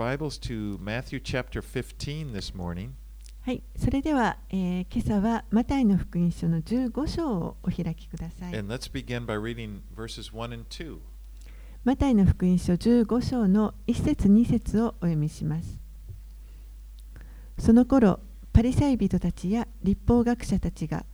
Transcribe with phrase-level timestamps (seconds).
[0.00, 2.92] Bibles to Matthew chapter 15 this morning.
[3.42, 8.58] はい、それでは、えー今朝はマタイの福音書の15章をお開きください。
[8.58, 10.96] And let's begin by reading verses 1 and 2.
[11.84, 15.78] マタイの福音書15章の1節2節をお読みします。
[17.58, 18.20] その頃、
[18.54, 21.04] パリサイ人たちや立法学者たちが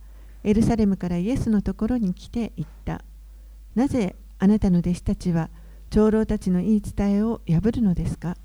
[0.45, 3.03] エルサレムからイエスのところに来て言った。
[3.75, 5.49] なぜあなたの弟子たちは
[5.89, 8.37] 長老たちの言い伝えを破るのですか？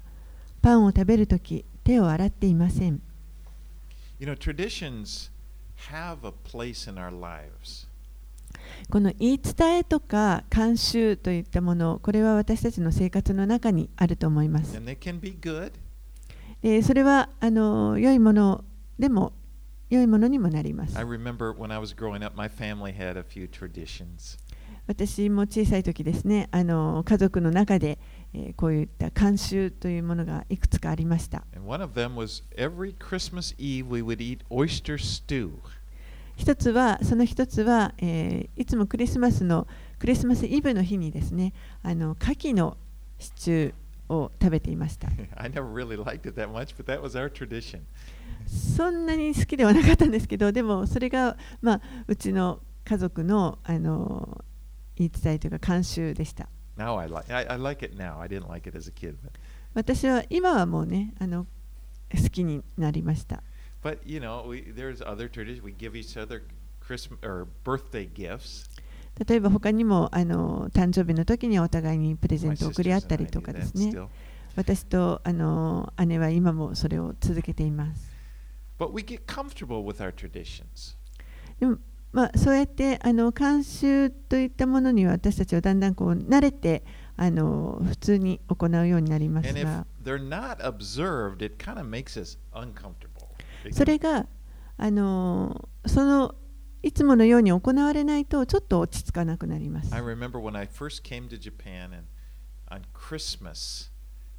[0.63, 3.03] パンを食べるとき手を洗っていません。
[4.21, 5.31] You know, traditions
[5.91, 7.89] have a place in our lives.
[8.91, 14.79] この言い伝えとか慣習といったもの、これは私たちの生活の中にあると思います。
[16.63, 18.65] でそれはあの良いもの
[18.97, 19.33] でも
[19.91, 20.97] 良いものにもなります.
[24.87, 27.99] 私も小さい時ですね、あの家族の中で、
[28.35, 31.45] えーこういった慣習というものがいくつかありました。
[36.37, 39.67] 一つは、その一つは、えーいつもクリスマスの
[39.99, 42.77] クリスマスイブの日にですね、あの牡蠣の
[43.19, 45.09] シチューを食べていました。
[48.77, 54.45] そんなに好きではなかったんですけど、でもそれが、まあ、うちの家族のあの
[54.97, 56.49] 言い伝えというか慣習でした。
[56.77, 58.21] Now I like I, I like it now.
[58.21, 59.33] I didn't like it as a kid, but
[59.75, 61.47] 私は今はもうね、あの
[62.11, 63.43] 好きになりました。
[63.83, 65.63] but you know, we, there's other traditions.
[65.63, 66.43] We give each other
[66.81, 68.69] Christmas or birthday gifts.
[69.29, 73.91] 例えば他にもあの誕生日の時にお互いにプレゼ My ントを送り合 sisters った and り I と do かで that すね。
[73.91, 74.09] still.
[74.57, 78.11] 私とあの姉は今もそれを続けています。
[78.79, 80.97] But we get comfortable with our traditions.
[81.61, 81.79] でも、
[82.13, 86.85] まあ、そうやってあの慣習といったものには私たちはだんだんこう慣れて
[87.17, 89.87] あの普通に行うようになりますが.
[93.73, 94.27] それが
[94.77, 96.35] あのその
[96.83, 99.95] いつものように行われないとちょっと落ち着かなくなります。
[99.95, 102.09] I remember when I first came to Japan and
[102.69, 103.91] on Christmas,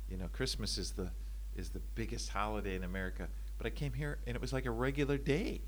[0.09, 1.09] you know, Christmas is the
[1.55, 3.29] is the biggest holiday in America.
[3.57, 5.61] But I came here and it was like a regular day.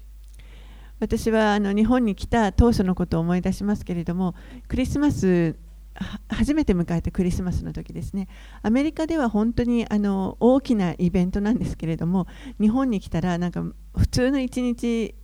[1.00, 4.35] 私はあの日本に来た当初のことを思い出しますけれども
[4.67, 5.56] クリスマス
[5.95, 8.28] は初めて迎えたクリスマスの時ですね
[8.61, 12.28] アメリカでは本当にあの大きなイベントなんですけれども
[12.59, 13.63] 日本に来たらなんか
[13.97, 15.16] 普通の一日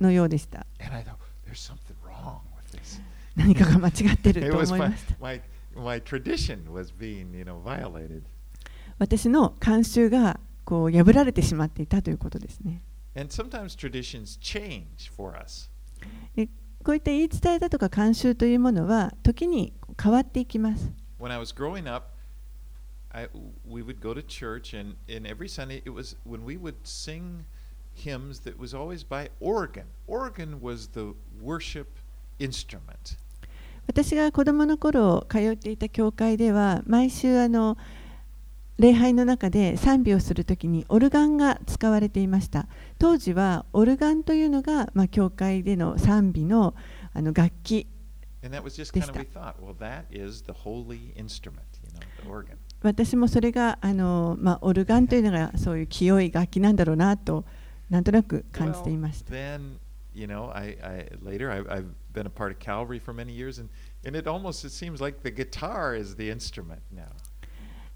[0.00, 0.66] のようでした.
[3.36, 5.40] 何かが間違ってると思いました my
[6.98, 7.62] being, you know.
[8.98, 12.82] 私の慣習がこう破られてしまっていたということですね
[13.15, 15.69] And sometimes traditions change for us.
[16.83, 22.07] こういった言い伝えだとか慣習というものは時に変わっていきます When I was growing up,
[23.09, 23.29] I,
[23.65, 27.45] we would go to church, and, and every Sunday it was when we would sing
[27.93, 29.85] hymns that was always by organ.
[30.07, 31.87] Organ was the worship
[32.39, 33.17] instrument.
[33.87, 37.77] 私が子供の頃通っていた教会では毎週あの
[38.79, 42.67] 礼拝の中で賛美をするときにオルガンが使われていました
[42.98, 46.74] 当時はオルガンというのが、まあ、教会での賛美の
[47.14, 47.86] あの楽器
[48.42, 48.62] well,
[51.92, 52.56] know, the organ.
[52.82, 57.44] 私もそれがあの、まあ、オルガンというのがそういう清い楽器なんだろうなと
[57.90, 59.78] なんとなく感じていました then,
[60.14, 63.58] you know, I, I later I, I've been a part of Calvary for many years,
[63.58, 63.68] and,
[64.04, 67.10] and it almost it seems like the guitar is the instrument now.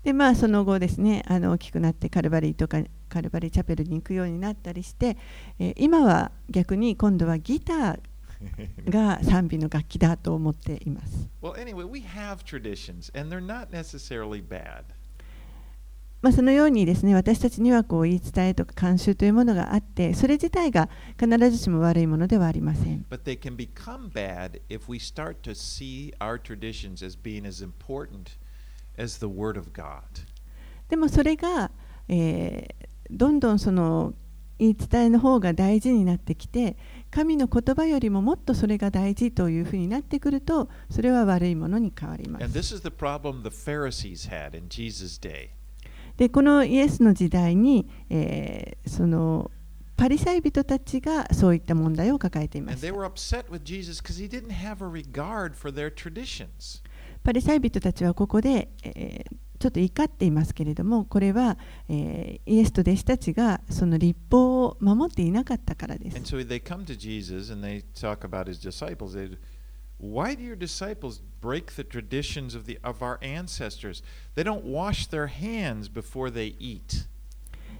[0.03, 5.17] でまあその後ですねあの大きくなってカルバリーとかカルバリーチャペルに行くようになったりして、
[5.59, 11.29] えー今は逆に今度はギターが 賛美の楽器だと思っています。
[11.41, 14.85] well, anyway, we have traditions, and they're not necessarily bad.
[16.23, 23.05] まあ、そのようにですね私たちにはこう言い伝えとか慣習というものがあってそれ自体が必ずしも悪いものではありません。
[23.11, 28.39] But they can become bad if we start to see our traditions as being as important
[28.99, 30.03] as the Word of God.
[30.89, 31.71] でもそれが、
[32.09, 32.83] えー
[33.15, 34.15] どんどんその
[34.59, 36.77] 言い伝えの方が大事になってきて
[37.11, 42.43] 神の言葉よりももっとそれが大事というふうになってくるとそれは悪いものに変わります。
[46.17, 49.51] でこのイエスの時代に、えーその
[49.95, 52.81] パリサイ人たちがそういった問題を抱えていま And
[57.23, 59.25] パリサイ人たちはここで、え、
[59.59, 61.57] ちょっと怒っていますけれどもこれは、
[61.89, 66.17] え、イエスと弟子たちがその立法を守っていなかったからです。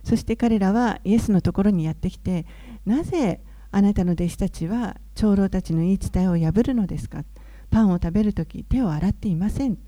[0.05, 2.47] そして彼らはイエスのところにやってきて、
[2.87, 3.41] なぜ
[3.73, 7.25] あなたの弟子たちは長老たちの言い伝えを破るのですか？
[7.73, 9.79] パンを食べると手を洗っていません。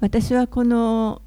[0.00, 1.20] 私はこの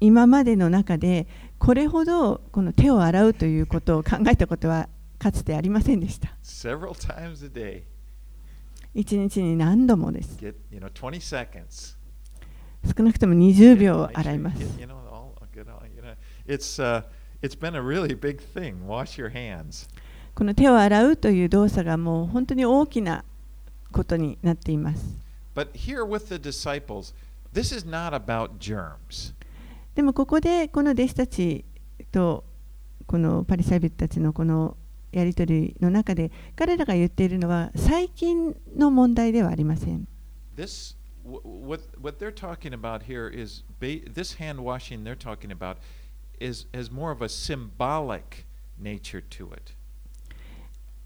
[0.00, 1.26] 今までの中で
[1.58, 4.88] これほどこの手を洗うということを考えたことは
[5.18, 6.36] かつてありませんでした。
[8.94, 10.38] 一日に何度もです。
[12.96, 14.60] 少なくとも20秒洗います。
[16.48, 17.02] It's, uh,
[17.42, 18.86] it's been a really big thing.
[18.86, 19.88] Wash your hands.
[20.34, 23.24] この手を洗うという動作がもう本当に大きな
[23.92, 25.18] ことになっています。
[25.54, 27.14] But here with the disciples,
[27.52, 29.34] this is not about germs.
[29.94, 31.64] でもここでこの弟子たち
[32.12, 32.44] と
[33.06, 34.76] このパリサイ人たちのこの
[35.10, 40.06] やり取りの中で彼らが言っているのは最近の問題ではありません。
[40.56, 40.96] This
[41.26, 45.78] wh- what what they're talking about here is this hand washing they're talking about
[46.39, 48.45] is has more of a symbolic
[48.77, 49.73] nature to it.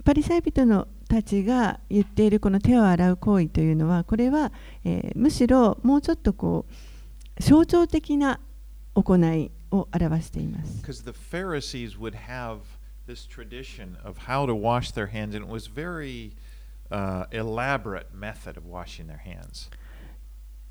[0.04, 4.52] パリサイ人のたちが言っているこの手を洗う行為というのはこれは、
[4.86, 8.40] えーむしろもうちょっとこう象徴的な
[8.94, 10.82] 行いを表しています。
[10.82, 12.60] Because the Pharisees would have
[13.06, 16.34] this tradition of how to wash their hands, and it was very
[16.90, 19.70] uh, elaborate method of washing their hands.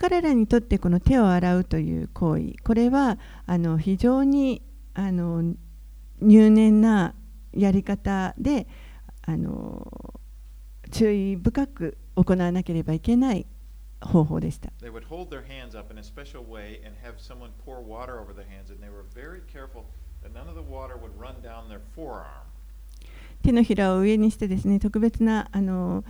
[0.01, 4.63] 彼らにとってこの手を洗うという行為これはあの非常に
[4.95, 5.53] あの
[6.19, 7.13] 入念な
[7.53, 8.65] やり方で
[9.21, 10.19] あの
[10.89, 13.45] 注意深く行わなければいけない
[14.01, 14.71] 方法でした。
[23.43, 26.03] 手のひらを上にしてですね特別なあの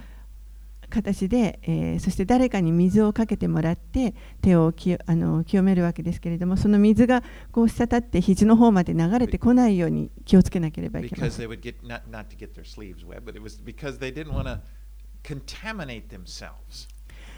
[0.92, 11.32] 形で、え、そして誰かに水をかけてもらって手をきあの清めるわけですけれどもその水がこう滴って肘の方まで流れてこないように気をつけなければいけません。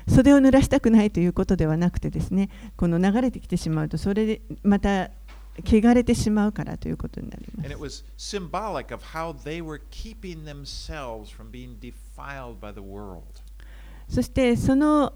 [0.10, 5.12] 袖を濡らしたくないということではなくてですねこの流れてきてしまうとそれでまた
[5.64, 7.68] 汚れてしまうからということになります。
[14.08, 15.14] そしてその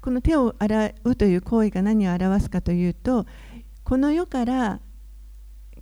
[0.00, 3.26] この手を洗うという行為が何を表すかというと
[3.84, 4.80] この世から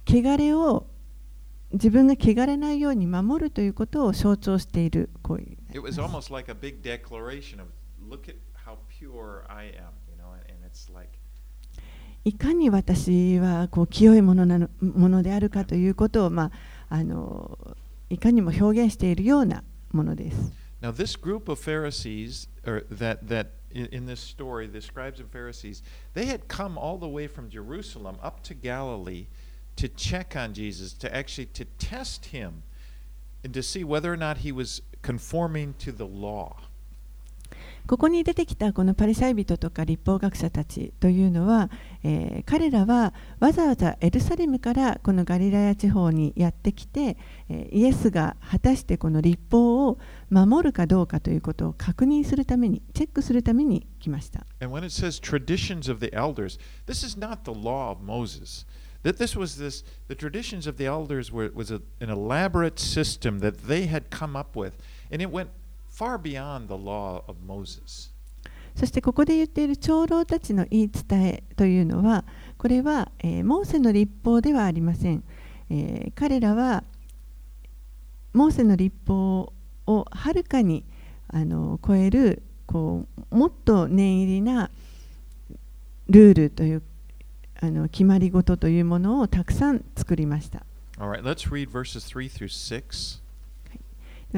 [0.06, 0.86] 汚れを
[1.72, 7.68] 自分が汚れないように守るということを象徴している行為 It ま was す almost like a big declaration of,
[8.08, 8.36] look at
[8.66, 11.10] how pure I am, you know, and it's like,
[12.24, 16.52] いかに私はこう清いものなのものであるかということを、ま
[16.88, 17.58] あ、あの
[18.10, 20.61] いかにも表現しているようなものです。
[20.82, 25.82] Now, this group of Pharisees, or that, that in, in this story, the scribes and Pharisees,
[26.14, 29.28] they had come all the way from Jerusalem up to Galilee
[29.76, 32.64] to check on Jesus, to actually to test him
[33.44, 36.56] and to see whether or not he was conforming to the law.
[37.86, 41.70] ここに出てきたこのパリサイ人とか立法学者たちというのは、
[42.04, 47.16] えー彼らはわざわざエルサレムからこのガリラヤ地方にやってきて、
[47.48, 49.98] えーイエスが果たしてこの立法を
[50.30, 54.46] 守るかどうかということを確認するためにチェックするために来ました。
[54.60, 58.66] And when it says traditions of the elders, this is not the law of Moses.
[59.02, 63.40] That this was this the traditions of the elders were was a, an elaborate system
[63.40, 64.74] that they had come up with,
[65.10, 65.48] and it went
[65.92, 68.10] far beyond the law of Moses.
[68.74, 72.24] そしてここで言っている長老たちの言い伝えというのは
[72.56, 75.22] これは、えーモーセの立法ではありません、
[75.68, 76.84] えー彼らは
[78.32, 79.52] モーセの立法
[79.86, 80.84] をはるかに
[81.28, 84.70] あの超えるこうもっと念入りな
[86.08, 86.82] ルールという
[87.60, 90.64] あの決まり事というものをたくさん作りました
[90.98, 93.21] All right, let's read verses 3 through 6.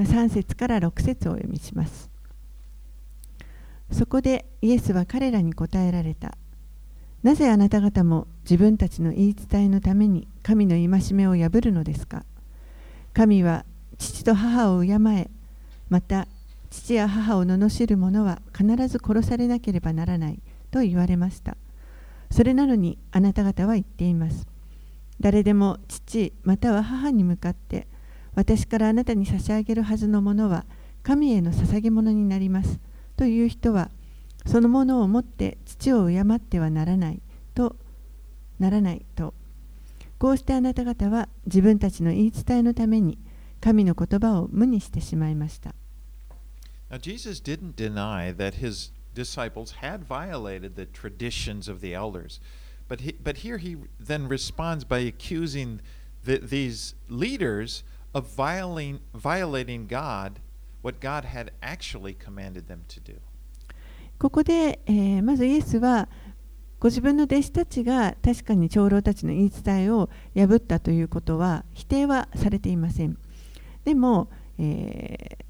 [0.03, 2.11] 3節から6節をお読みします。
[3.93, 6.37] そこでイエスは彼らに答えられた。
[7.23, 12.25] なぜあなた方も自分たちの言い伝えのために神の戒めを破るのですか？
[13.13, 13.65] 神は
[13.97, 15.31] 父と母を敬え、
[15.89, 16.27] また
[16.71, 21.57] 父や母を罵る者は必ず殺されなければならないと言われました。
[22.31, 24.47] それなのにあなた方は言っています。
[25.21, 27.87] 誰でも父または母に向かって
[28.35, 30.65] 私からあなたに差し上げるはずのものは
[31.03, 32.81] 神への捧げ物になります
[33.17, 33.91] という人は
[34.47, 37.21] そのものを持って父を敬ってはならない
[37.55, 37.77] と
[38.59, 39.35] ならないと
[40.19, 43.19] こうしてあなた方は自分たちの言い伝えのために
[43.61, 45.75] 神の言葉を無にしてしまいました
[46.91, 52.41] Now, Jesus didn't deny that his disciples had violated the traditions of the elders.
[52.89, 55.81] But, he, but here he then responds by accusing
[56.25, 57.83] the, these leaders
[58.15, 60.41] of violating, violating God,
[60.83, 63.17] what God had actually commanded them to do.
[64.19, 66.09] ここで、えーまずイエスは
[66.79, 73.19] ご自分の弟子たちが確かに長老たちの言い伝えを破ったということは否定はされていません。
[73.85, 75.45] でも、えー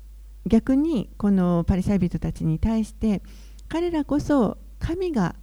[0.46, 3.22] 逆にこのパリサイ人たちに対して
[3.68, 5.36] 彼らこそ神が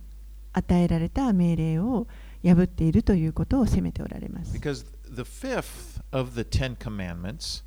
[0.54, 2.08] 与えられた命令を
[2.44, 4.56] 破っているということを責めておられます。
[4.56, 7.64] Because the fifth of the Ten Commandments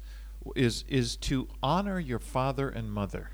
[0.57, 3.31] is, is to honor your father and mother.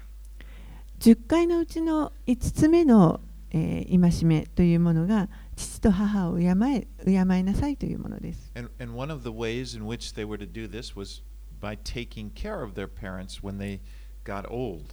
[0.98, 3.20] 10回のうちの5つ目の、
[3.52, 8.52] えー戒めというものが父と母を敬え敬いなさいというものです。
[8.54, 11.22] And, and one of the ways in which they were to do this was
[11.60, 13.80] by taking care of their parents when they
[14.24, 14.84] got old.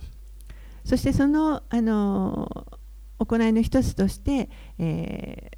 [0.86, 2.68] そしてその、あの
[3.20, 5.58] 行いの一つとして、えー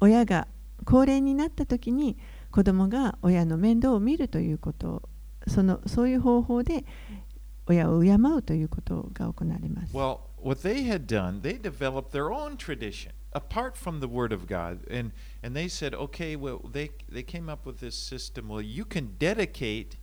[0.00, 0.46] 親が
[0.84, 2.16] 高齢になった時に
[2.50, 5.08] 子供が親の面倒を見るということ
[5.46, 6.84] そのそういう方法で
[7.66, 9.94] 親を敬うということが行われます。
[9.94, 14.80] Well, what they had done, they developed their own tradition apart from the Word of God.
[14.90, 15.12] And,
[15.42, 18.48] and they said, okay, well, they, they came up with this system.
[18.48, 19.96] Well, you can dedicate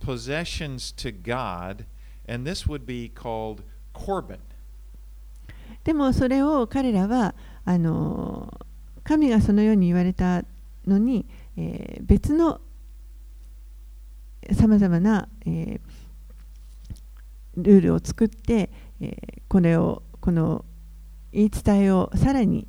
[0.00, 1.86] possessions to God,
[2.26, 4.38] and this would be called Corbin.
[5.84, 8.58] でもそれを彼らはあの
[9.02, 10.42] 神がそのように言われた
[10.86, 12.60] のに、えー別の
[14.52, 15.80] さまざまな、えー
[17.56, 18.70] ルールを作って、
[19.00, 20.64] えーこれをこの
[21.32, 22.66] 言い伝えをさらに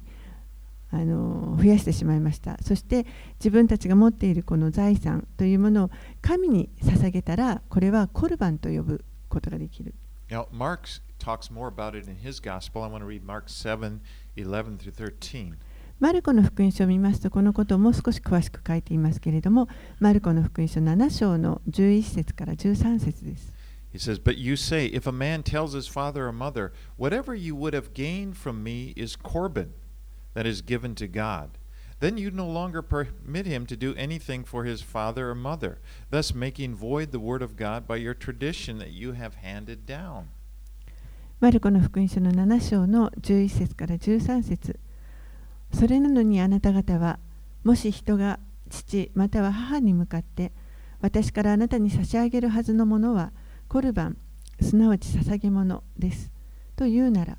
[0.91, 3.05] あの増やしてしまいましたそして
[3.39, 9.93] 自分たちが持っているこの財産というものを神に捧げたらこれはコルバンと呼ぶことができる
[10.29, 10.87] Now, Mark
[11.19, 12.83] talks more about it in his gospel.
[12.83, 14.01] I want to read Mark 7
[14.35, 15.55] 11 through 13.
[16.00, 19.68] マルコの福音書を見ますとこのことをもう少し詳しく書いていますけれども
[19.98, 23.52] マルコの福音書7章の11節から13節です
[23.92, 27.56] He says, But you say, if a man tells his father or mother, Whatever you
[27.56, 29.74] would have gained from me is Corban,
[30.34, 31.58] that is given to God,
[31.98, 36.34] then you no longer permit him to do anything for his father or mother, thus
[36.34, 40.28] making void the word of God by your tradition that you have handed down.
[41.40, 44.78] マルコの福音書の7章の11節から13節
[45.77, 47.19] それなのにあなた方は
[47.65, 48.39] もし人が
[48.69, 50.53] 父または母に向かって
[51.01, 53.33] 私からあなたに差し上げるはずのものは
[53.67, 54.17] コルバン
[54.61, 56.31] すなわち捧げ物です。
[56.77, 57.37] と言うなら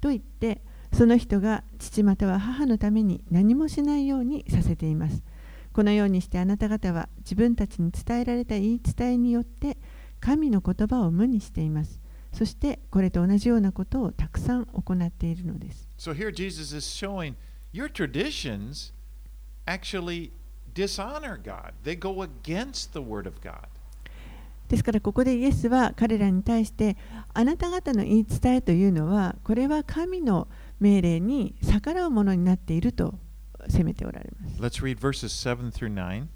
[0.00, 0.62] と言って
[0.92, 5.22] その人が父または母のために何もしないようにさせています。
[5.72, 9.78] このようにしてあなた方は自分たちに伝えられた言い伝えによって
[10.18, 12.00] 神の言葉を無にしています。
[12.32, 15.88] そしてこれと同じようなことをたくさん行っているのです。
[15.96, 17.34] So here Jesus is showing
[17.72, 18.92] your traditions
[19.66, 20.32] actually
[20.74, 23.68] dishonor God, they go against the word of God.
[24.68, 26.96] ですからここでイエスは彼らに対して
[27.34, 30.46] あなた方の言い伝えというのはこれは神の
[30.78, 33.14] 命令に逆らうものになっていると
[33.68, 34.62] 責めておられます。
[34.62, 36.26] Let's read verses 7 through 9.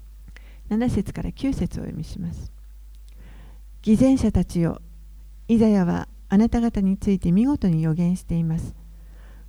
[0.69, 2.51] 7節から9節をお読みします。
[3.81, 4.81] 偽善者たちよ、
[5.47, 8.75] イザヤはあなた方について見事に予言しています。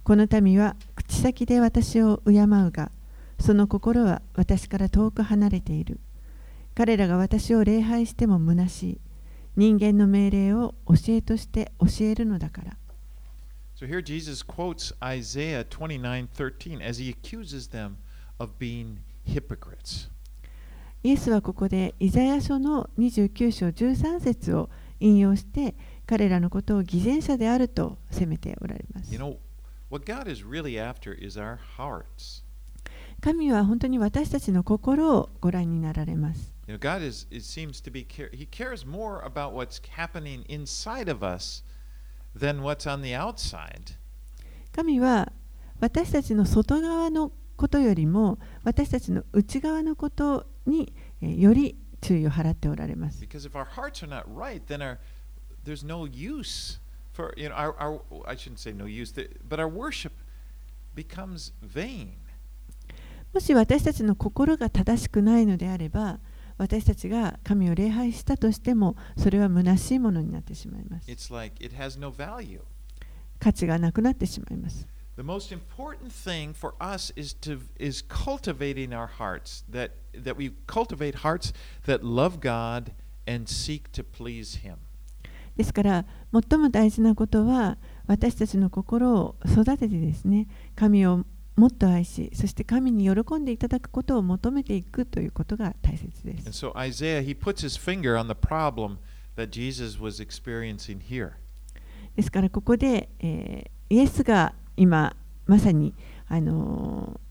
[0.06, 2.92] この民は口先で私を敬うが、
[3.40, 5.98] その心は私から遠く離れている。
[6.76, 9.00] 彼らが私を礼拝しても虚しい。
[9.56, 12.76] 人間の命令を教えとして教えるのだから。
[13.74, 17.96] So here Jesus quotes Isaiah 29:13 as he accuses them
[18.38, 20.08] of being hypocrites.
[21.02, 24.70] イエスはここでイザヤ書の29章13節を
[25.00, 25.74] 引用して
[26.06, 29.18] 彼らのことを偽善者であると責めておられます You。
[29.18, 29.36] know,
[33.20, 36.52] 神は本当に私たちの心をご覧になられます。
[44.72, 45.32] 神は
[45.78, 53.20] 私たちの外側のことよりも私たちの内側のことにより注意を払っておられます。
[57.15, 60.13] for you know our, our I shouldn't say no use, th- but our worship
[60.95, 62.13] becomes vain.
[63.33, 66.19] もし私たちの心が正しくないのであれば
[66.57, 71.09] 私たちが神を礼拝したとしてもそれは虚しいものになってしまいます。
[71.09, 72.61] It's like it has no value.
[73.39, 74.87] 価値がなくなってしまいます。
[75.17, 80.53] The most important thing for us is to is cultivating our hearts that that we
[80.67, 81.53] cultivate hearts
[81.85, 82.93] that love God
[83.25, 84.77] and seek to please him.
[85.56, 91.24] ですから最も大事なことは私たちの心を育ててですね神を
[91.56, 97.22] もっと愛しそして神に喜んでいただくことを求めていくということが大切です so Isaiah.
[102.14, 105.14] ですからここで、えーイエスが今
[105.46, 105.94] まさに、
[106.26, 107.26] あのー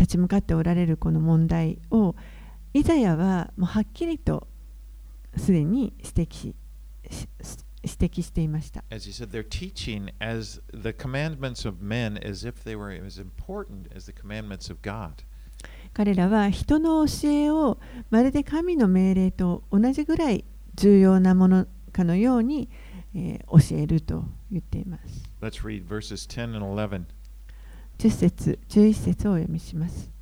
[0.00, 2.14] 立ち向かっておられるこの問題を
[2.72, 4.48] イザヤはもうはっきりと
[5.36, 6.54] すでに指摘
[7.82, 8.84] 指摘していました。
[15.92, 17.78] 彼らは人の教えを
[18.10, 22.68] まるで神の命令と同じぐらい重要なものかのように、
[23.12, 25.28] 教えると言っています。
[27.98, 30.12] 10節11節を読みします。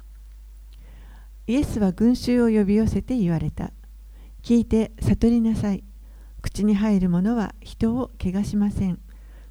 [1.46, 3.72] イエスは群衆を呼び寄せて言われた。
[4.42, 5.84] 聞いて悟りなさい。
[6.48, 8.98] 口に入るものは人を汚しません。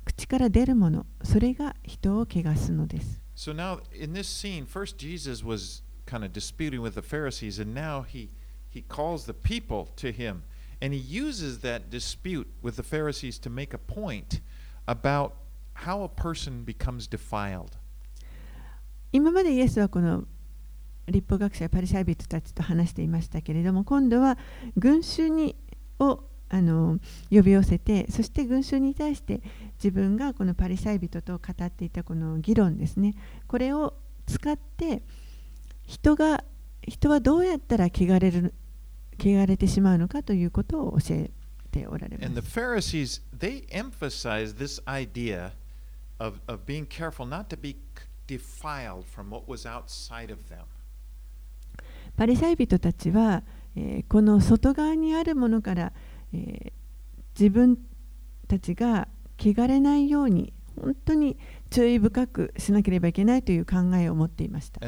[0.04, 3.22] 口から出るもの、それが人を汚すのです。
[3.36, 8.04] So now in this scene, first Jesus was kind of disputing with the Pharisees, and now
[8.04, 8.30] he,
[8.68, 10.42] he calls the people to him.
[10.82, 14.42] And he uses that dispute with the Pharisees to make a point
[14.88, 15.34] about
[15.86, 17.78] how a person becomes defiled.
[19.12, 20.24] 今までイエスはこの
[21.08, 24.38] 立法学者やパリサイ人たちと話していましたけれども今度は
[24.76, 25.56] 群衆に
[26.00, 27.00] をあの
[27.30, 29.42] 呼び寄せてそして群衆に対して
[29.84, 33.16] 自分がこのパリサイ人と語っていたこの議論ですね
[33.48, 33.94] これを
[34.26, 35.02] 使って
[35.86, 36.44] 人が
[36.88, 38.54] 人はどうやったら汚れる
[39.20, 41.32] 汚れてしまうのかということを教え
[41.72, 42.60] ておられま And the す。
[42.60, 45.52] Pharisees, they emphasize this idea
[46.20, 47.76] of, of being careful not to be
[48.28, 50.66] defiled from what was outside of them.
[52.16, 53.44] パリサイ人たちは、
[53.76, 55.94] えーこの外側にあるものから、
[56.34, 56.74] え、
[57.38, 57.78] 自分
[58.48, 59.08] たちが
[59.38, 61.38] 汚れないように本当に
[61.70, 64.80] 注意深くしなければいけないという考えを持っていました。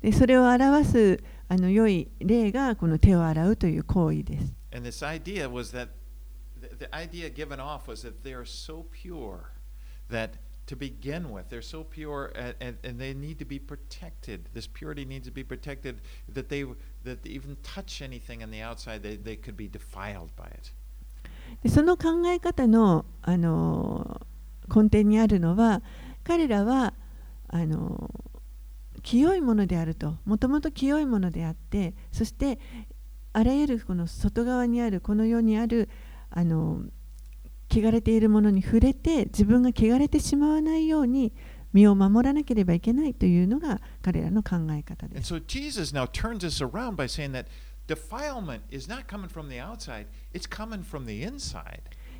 [0.00, 4.54] でそれを表すあの良い例がこの手を洗うという行為です。
[10.66, 14.48] To begin with, they're so pure and, and, and they need to be protected.
[14.54, 16.64] This purity needs to be protected that they
[17.04, 20.72] that they even touch anything on the outside, they, they could be defiled by it.
[21.62, 24.20] でその考え方の、あの
[24.68, 25.82] 根底にあるのは
[26.22, 26.94] 彼らは
[27.48, 28.10] あの
[29.02, 32.60] 清いものであるともともと清いものであってそして
[33.32, 35.88] あらゆるこの外側にあるこの世にある
[36.30, 36.84] あの
[37.70, 41.32] 汚れているものに触れて自分が汚れてしまわないように
[41.72, 45.28] 身を守らなければいけないというのが彼らの考え方です。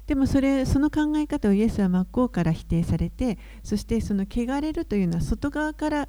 [0.07, 6.09] でもそれその考え方をイエスは真っ向から否定されてそしてその汚れるというのは外側から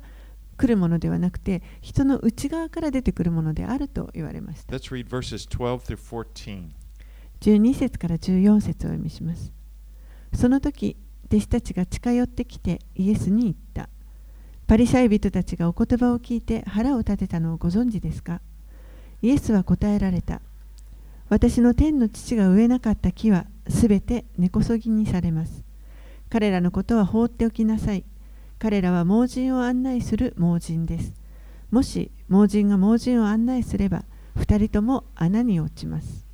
[0.57, 4.75] 来るものではなくて人の内側から出てくるものであると言われました。
[4.75, 5.47] Let's read verses
[7.41, 9.51] 12節から14節を読みします。
[10.33, 13.89] その時弟子たちが近寄ってきてイエスに言った。
[14.67, 18.41] パリサイ人たちがお言葉を聞いて腹を立てたのをご存知ですか？
[19.21, 20.41] イエスは答えられた。
[21.29, 25.63] 私の天の父が植えなかった木はすべて根こそぎにされます。
[26.29, 28.05] 彼らのことは放っておきなさい。
[28.59, 31.13] 彼らは盲人を案内する盲人です。
[31.71, 34.03] もし盲人が盲人を案内すれば
[34.35, 36.27] 二人とも穴に落ちます。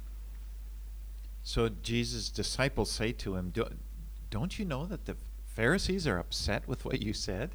[1.48, 3.70] So Jesus' disciples say to him, "Do-
[4.30, 7.52] Don't you know that the Pharisees are upset with what you said?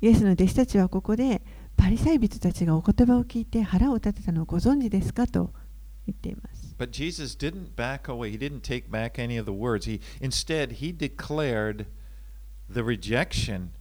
[0.00, 1.42] イエスの弟子たちはここで
[1.76, 5.52] パリサイ人たちがお言葉を聞いて腹を立てたのをご存知ですかと
[6.06, 6.74] 言っています。
[6.78, 8.32] But Jesus didn't back away.
[8.32, 9.84] He didn't take back any of the words.
[9.84, 11.84] He instead he declared
[12.72, 13.72] the rejection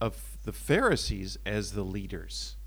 [0.00, 2.58] of the Pharisees as the leaders.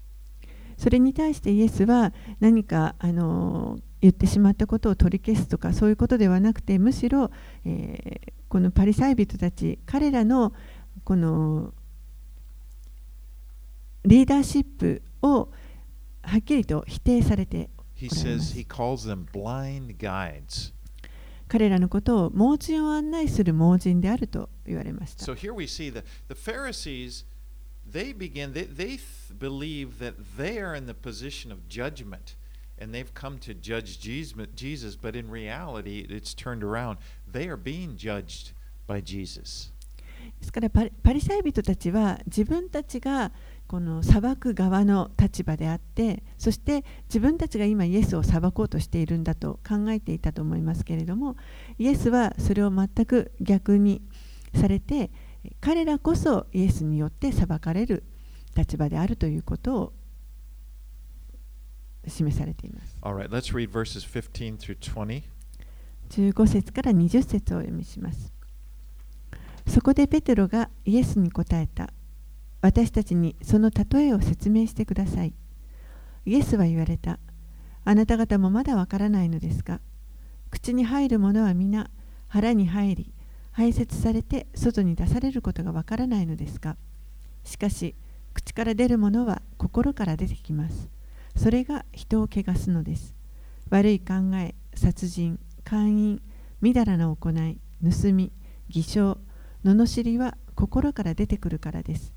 [0.75, 7.31] それに対してイエスは何かあの言ってしまったことを取り消すとかそういうことではなくてむしろ、
[7.65, 10.51] えーこのパリサイ人たち彼らの
[11.05, 11.73] この
[14.03, 15.49] リーダーシップを
[16.21, 18.09] はっきりと否定されておら.
[21.47, 25.23] 彼らのことを盲人を案内する盲人であると言われました。
[25.23, 27.23] So here we see that the Pharisees
[27.89, 28.99] they begin they, they th-
[29.39, 32.35] believe that they are in the position of judgment
[32.81, 36.97] and they've come to judge Jesus, but in reality, it's turned around.
[37.31, 38.53] They are being judged
[38.87, 39.71] by Jesus.
[40.39, 43.31] ですからパリパリサイ人たちは自分たちが
[43.67, 51.37] この裁く側の立場であってそして自分たちが今イエスを裁こうとしているんだと考えていたと思いますけれども
[51.79, 54.01] イエスはそれを全く逆に
[54.55, 55.11] されて
[55.59, 58.03] 彼らこそイエスによって裁かれる
[58.55, 59.93] 立場であるということを
[62.07, 62.97] 示されています。
[63.01, 65.23] All right, let's read verses 15 through 20.
[66.09, 68.33] 15節から20節をお読みします。
[69.67, 71.91] そこでペテロがイエスに答えた。
[72.61, 75.33] 私たちにその例えを説明してください。
[76.25, 77.19] イエスは言われた。
[77.85, 79.79] あなた方もまだわからないのですか？
[80.49, 81.89] 口に入るものは皆
[82.27, 83.13] 腹に入り、
[83.51, 86.75] 排泄されて外に出されることがわからないのですか？
[87.43, 87.95] しかし、
[88.33, 90.89] 口から出るものは心から出てきます。
[91.35, 93.13] それが人を汚すのです。
[93.69, 96.21] 悪い考え、殺人、姦淫、
[96.61, 98.31] みだらな行い、盗み、
[98.69, 99.17] 偽証、
[99.63, 102.13] 罵りは心から出てくるからです。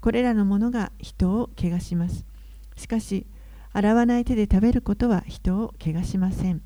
[0.00, 2.24] これらのものが人を汚します。
[2.76, 3.26] しかし、
[3.72, 6.62] 洗わない手で食べることは人を汚しません。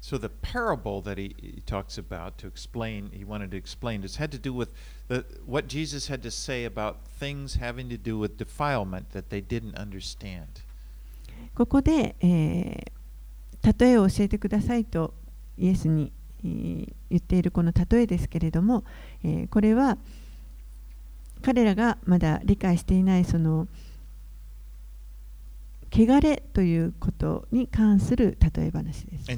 [0.00, 4.16] So the parable that he, he talks about to explain, he wanted to explain, this
[4.16, 4.72] had to do with
[5.08, 9.40] the, what Jesus had to say about things having to do with defilement that they
[9.40, 10.62] didn't understand.
[11.58, 12.98] ここで、えー
[13.80, 15.12] 例えを教えてくださいと
[15.58, 16.12] イエスに
[16.44, 18.84] えー言っているこの例えですけれども、
[19.24, 19.98] えーこれは
[21.42, 23.66] 彼らがまだ理解していないその
[25.90, 29.28] 汚れということに関する例え話です。
[29.32, 29.34] Right.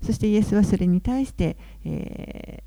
[0.00, 2.62] そしてイエスはそれに対して、え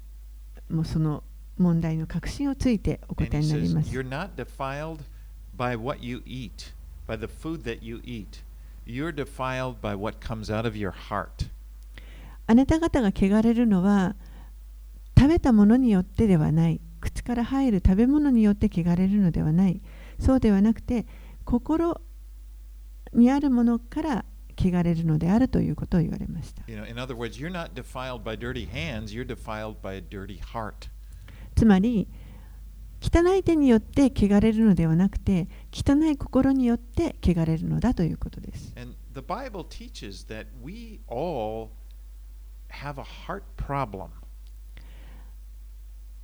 [0.70, 1.24] ーもうその
[1.58, 3.96] 問題の確信をついてお答えになります。
[12.46, 14.16] あなた方が汚れるのは
[15.18, 16.80] 食べたものによってではない。
[17.00, 19.82] 口から入る食べ物によって汚れるのではない。
[20.20, 21.06] そうではなくて
[21.46, 22.02] 心
[23.14, 24.26] にあるものから
[24.58, 26.64] 汚れるのであるということを言われました。
[31.56, 32.08] つまり
[33.08, 38.74] 汚い手によって汚れるのではなくて汚い心によって汚れるのだということです。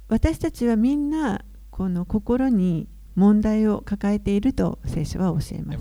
[0.10, 5.80] 私たちはみんなこの心に問題を抱えていると聖書は教えます。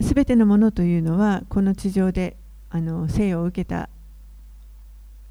[0.00, 2.36] すべてのものというのはこの地上で
[2.70, 3.88] あの生を受けた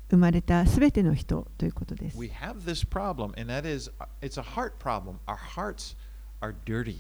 [0.10, 2.18] 生まれたすべての人ということです。
[2.18, 5.16] We have this problem, and that is uh, it's a heart problem.
[5.26, 5.96] Our hearts
[6.42, 6.98] are dirty.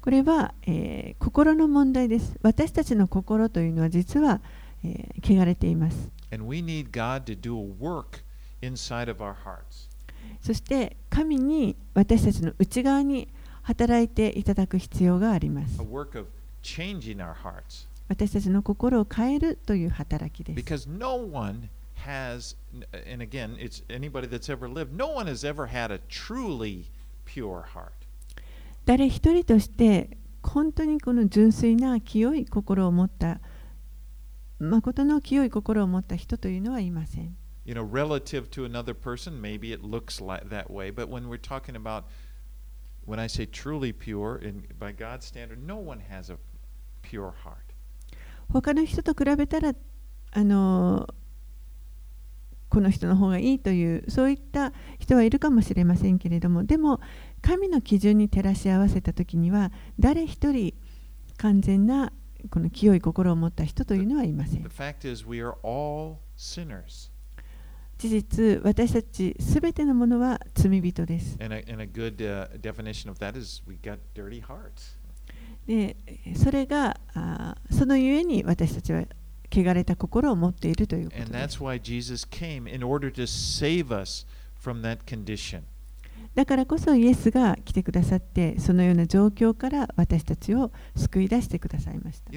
[0.00, 2.38] これは、えー心の問題です。
[2.42, 4.40] 私たちの心というのは実は、
[4.84, 6.10] えー汚れています。
[6.32, 8.22] And we need God to do a work
[8.60, 9.88] inside of our hearts.
[10.40, 13.28] そして神に私たちの内側に
[13.62, 15.84] 働いていただく必要があります A。
[15.84, 16.28] work of
[16.62, 17.88] changing our hearts.
[18.08, 20.88] 私たちの心を変えるという働きです。
[20.88, 21.68] Because no one
[22.04, 22.56] has,
[23.06, 26.86] and again, it's anybody that's ever lived, no one has ever had a truly
[27.24, 27.92] pure heart.
[28.86, 33.40] 誰一人として本当にこの純粋な清い心を持った
[34.58, 37.36] 誠の清い心を持った人というのはいません。
[37.66, 41.76] You know, relative to another person, maybe it looks like that way, but when we're talking
[41.76, 42.04] about,
[43.04, 46.38] when I say truly pure, in, by God's standard, no one has a
[47.02, 47.74] pure heart.
[48.50, 49.74] 他の人と比べたら
[50.32, 51.06] あの
[52.68, 57.00] この人の方がいいというそういった人はいるかもしれませんけれどもでも
[57.40, 60.74] 神の基準に照らし合わせた時には誰一人
[61.38, 62.12] 完全な
[62.50, 67.10] この清い心を持った人というのはいませ The ん fact is, we are all sinners.
[67.98, 71.48] 事実私たちすべてのものは罪人です uh.
[75.66, 75.96] で
[76.36, 79.02] それがあーそのゆえに私たちは
[79.50, 81.10] 汚れた心を持っているという。
[86.34, 92.30] だからこそイエスが来てくださって、そのような状況から私たちを救い出してくださいました。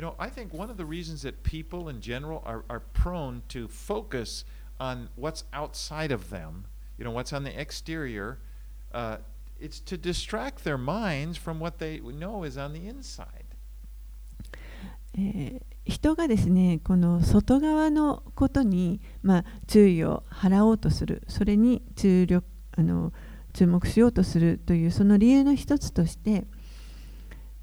[15.17, 22.45] ええ、人がですねこの外側のことに、まあ、注意を払おうとするそれに注力
[22.77, 23.11] あの
[23.53, 26.45] 注目しようとするというその理由の一つとして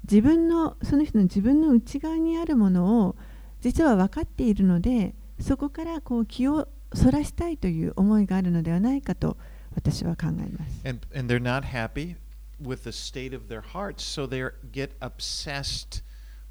[0.03, 3.15] 自分のその人の自分の内側にあるものを
[3.61, 9.37] 実は分かっているのでそこからこう気をそらしたいという思いがあるのではないかと
[9.75, 10.81] 私は考えます。
[10.87, 12.15] And, and they're not happy
[12.61, 16.03] with the state of their hearts, so they get obsessed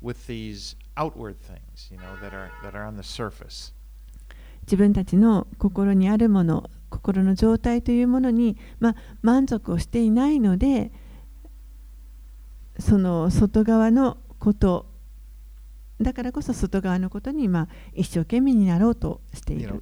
[0.03, 0.77] with these
[4.63, 8.59] 自分たちの心にあるもの、心の状態というものに、
[9.23, 10.91] 満足をしていないので、
[12.79, 14.87] 外側のこと、
[16.01, 17.49] だからこそ外側のことに、
[17.95, 19.81] 一生懸命になろうとしている。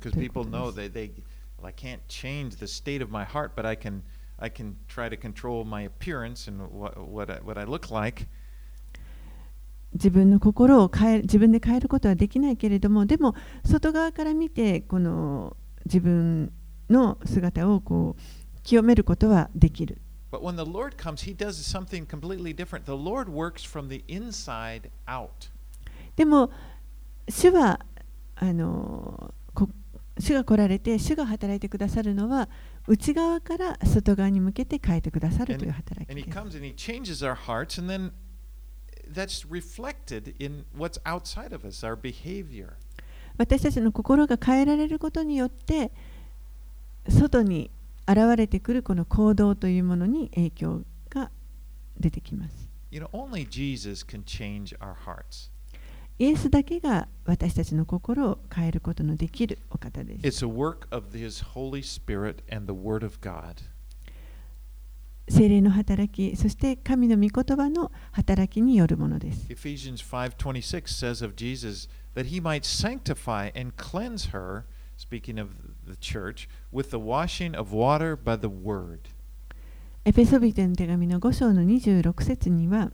[9.96, 16.52] 自分の心を変え自分で変えることはできないけれどもでも外側から見てこの自分
[16.88, 18.22] の姿をこう
[18.62, 20.00] 清めることはできる。
[20.32, 21.24] Comes,
[26.16, 26.50] でも
[27.28, 27.80] 主は
[28.34, 29.34] あの
[30.18, 32.48] 主が来られて主が働いてくださるのは
[32.86, 36.38] 内側から外側に向けて変えてくださるという働きです。
[36.38, 36.54] And,
[37.94, 38.12] and
[39.12, 42.74] that's reflected in what's outside of us, our behavior.
[43.38, 45.92] 私たちの心が変えられることによって
[47.08, 47.70] 外に
[48.08, 51.30] 現れてくるこの行動というものに影響が
[51.98, 52.68] 出てきます。
[52.90, 55.50] You know, only Jesus can change our hearts.
[56.18, 60.44] イエスだけが私たちの心を変えることのできるお方です。
[60.44, 63.56] It's a work of His Holy Spirit and the Word of God.
[65.28, 69.46] 精霊の働き、そして神の御言葉の働きによるものです。
[69.48, 74.62] Ephesians 5:26 says of Jesus that he might sanctify and cleanse her,
[74.96, 75.50] speaking of
[75.84, 79.00] the church, with the washing of water by the word.
[80.04, 82.92] エペソビテの手紙の5章の26節には、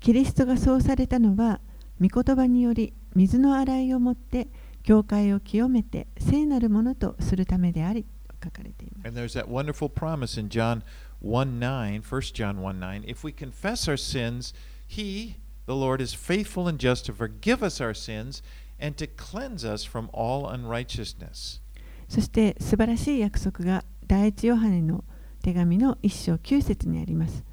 [0.00, 1.60] キリストがそうされたのは、
[2.00, 4.48] 御言葉により水の洗いをもって、
[4.82, 8.08] 教会を清めて聖なるものとするためであり、と
[8.46, 9.08] 書かれています。
[9.08, 10.82] And there's that wonderful promise in John
[11.20, 13.04] 1 9, 1 John 1 9.
[13.04, 14.54] If we confess our sins,
[14.86, 15.34] he,
[15.66, 18.42] the Lord, is faithful and just to forgive us our sins
[18.78, 21.60] and to cleanse us from all unrighteousness.
[22.08, 25.04] そして素晴らしい約束が第一ヨハネの
[25.42, 27.44] 手紙の一章九節にあります。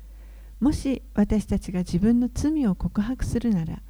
[0.60, 3.82] もし私たちが自分の罪を告白するなら、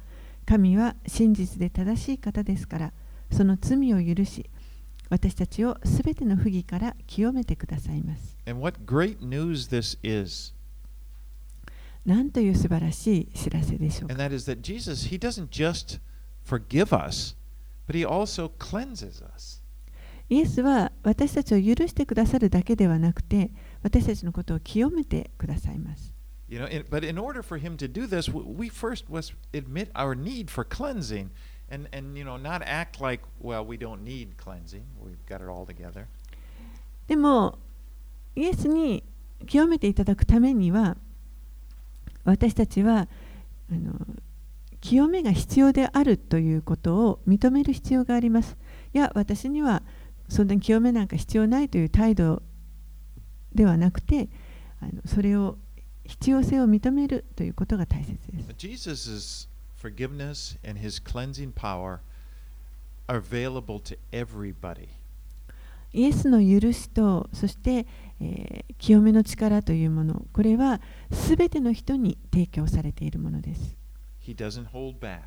[0.46, 2.92] 神は真実で正しい方ですから、
[3.30, 4.50] その罪を許し、
[5.14, 8.36] 私たちをすべての不義から清めてくださいます。
[8.48, 10.52] And what great news this is.
[12.04, 14.24] なんという素晴らしい知らせでしょう And か。
[14.24, 16.00] that is that Jesus, he doesn't just
[16.44, 17.36] forgive us,
[17.86, 19.62] but he also cleanses us.
[20.28, 23.52] イエスは私たちを許してくださるだけではなくて、
[23.84, 26.12] 私たちのことを清めてくださいます。
[26.48, 30.50] You know, but in order for him to do this, we first must admit our need
[30.50, 31.28] for cleansing
[31.70, 34.84] and, and you know, not act like, well, we don't need cleansing.
[35.00, 36.06] We've got it all together.
[37.06, 37.58] でも、
[38.34, 39.04] イエスに
[39.46, 40.96] 清めていただくためには、
[42.24, 43.08] 私たちは
[43.70, 43.92] あの
[44.80, 48.56] 清めが必要であるということを認める必要があります。
[48.92, 49.82] いや、私には
[50.28, 52.42] そんなに清めなんか必要ないという態度
[53.54, 54.28] ではなくて、
[54.80, 55.58] あのそれを
[56.04, 59.48] 必要性を認めるということが大切です。
[59.84, 62.00] Forgiveness and his cleansing power
[63.06, 64.88] are available to everybody.
[65.92, 67.86] イエスの許しと、そして、
[68.18, 70.80] えー清めの力というもの、これは
[71.12, 73.76] すべての人に提供されているものです。
[74.22, 75.20] He doesn't hold back.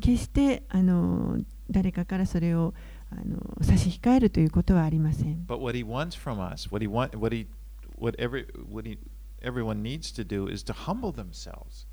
[0.00, 2.72] 決してあの誰かからそれを
[3.10, 5.44] あの差し控えるということはありません。
[5.48, 7.48] But what he wants from us, what he want, what he,
[7.98, 8.98] what every, what he,
[9.42, 11.86] everyone needs to do is to humble themselves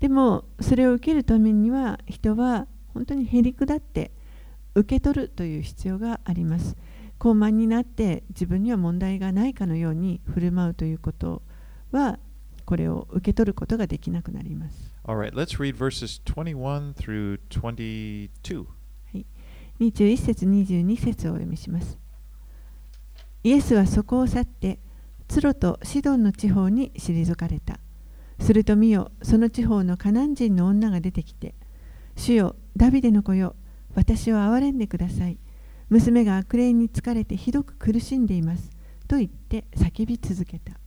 [0.00, 4.10] でもそれを受けるためには人は本当にへりくだって
[4.74, 6.76] 受け取るという必要があります。
[7.18, 11.42] 高慢になって自分には問題がないかのように振る舞うということ
[11.92, 12.18] は
[12.64, 14.92] これを受け取ることができなくなります。
[15.04, 15.32] Right.
[15.32, 16.20] Let's read verses
[20.96, 22.01] 節をお読みします。
[23.44, 24.78] イエスはそこを去って、
[25.26, 27.80] ツロとシドンの地方に退かれた。
[28.38, 31.54] すると見よ、その地方のカナン人の女が出てきて、
[32.16, 33.56] 主よ、ダビデの子よ、
[33.94, 35.38] 私を憐れんでください。
[35.88, 38.70] 娘が悪霊に疲れてひどく苦しんでいます。
[39.08, 40.78] と言って叫び続けた。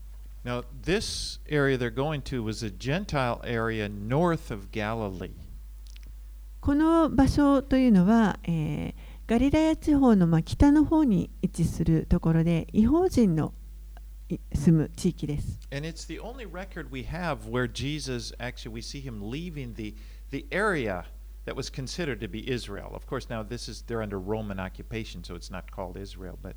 [0.45, 5.31] Now, this area they're going to was a Gentile area north of Galilee.
[6.61, 13.55] この場所というのは、えーガリラヤ地方のまあ北の方に位置するところで違法人の
[14.29, 15.59] い住む地域です。
[15.71, 19.95] And it's the only record we have where Jesus actually we see him leaving the
[20.29, 21.05] the area
[21.45, 22.91] that was considered to be Israel.
[22.93, 26.55] Of course, now this is they're under Roman occupation, so it's not called Israel, but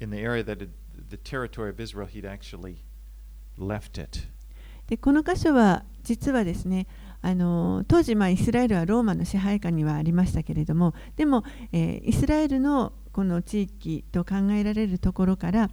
[0.00, 0.70] in the area that it,
[1.10, 2.78] the territory of Israel, he'd actually
[3.58, 4.26] left it.
[4.86, 6.86] でこの箇所は実はですね
[7.22, 15.70] あの当時、まあ、イスラエルはローマの支配下にはありましたけれどもでも、えーイスラエルのこの地域と考えられるところから、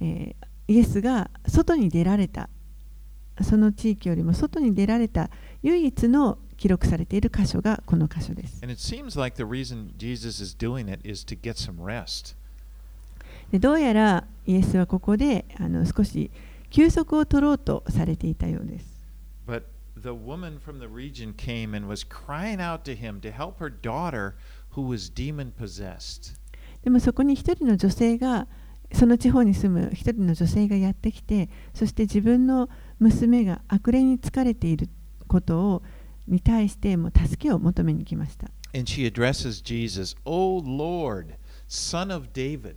[0.00, 2.48] えーイエスが外に出られた
[3.42, 5.28] その地域よりも外に出られた
[5.62, 8.60] 唯一の記録されている箇所がこの箇所です。
[13.50, 16.30] でどうやらイエスはここであの少し
[16.70, 18.86] 休息を取ろうとされていたようです。
[19.46, 19.64] But
[19.96, 23.70] the woman from the region came and was crying out to him to help her
[23.70, 24.36] daughter
[24.70, 26.34] who was demon possessed.
[26.82, 28.46] でもそこに一人の女性が
[28.92, 34.88] その地方に住む一人の女性がやってきてそして自分の娘が悪霊に疲れている
[35.26, 35.82] ことを
[36.28, 41.36] に対してもう助けを求めに来ました And she addresses Jesus, O Lord,
[41.68, 42.76] Son of David.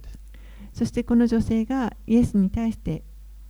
[0.71, 3.03] そしてこの女性がイエスに対して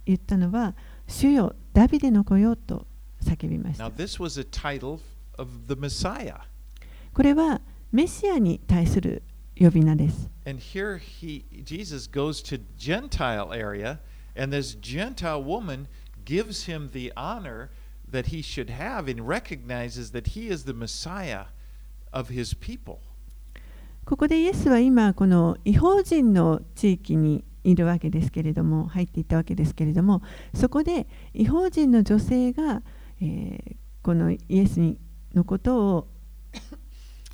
[0.05, 0.75] 言ったのは
[1.07, 2.87] 「主よダビデの子よ」と
[3.27, 4.99] 叫びました this was a title
[5.37, 6.39] of the Messiah.
[7.13, 7.61] これは
[7.91, 9.23] メシアに対する
[9.59, 13.99] 呼び名です And here he Jesus goes to Gentile area,
[14.35, 15.87] and this Gentile woman
[16.23, 17.69] gives him the honor
[18.09, 21.47] that he should have and recognizes that he is the Messiah
[22.13, 22.99] of his people.
[24.05, 30.21] ここでイエスは今この違法人の地域にいるわけですけれども入っていったわけですけれども
[30.53, 32.83] そこで違法人の女性が、
[33.21, 34.97] えーこのイエスに
[35.33, 36.07] のことを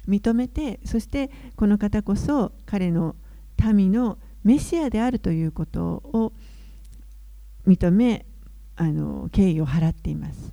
[0.07, 3.15] 認めて そしてこの方こそ彼の
[3.63, 6.33] 民のメシアであるということを
[7.67, 8.25] 認め
[8.75, 10.51] あの敬意を払っています。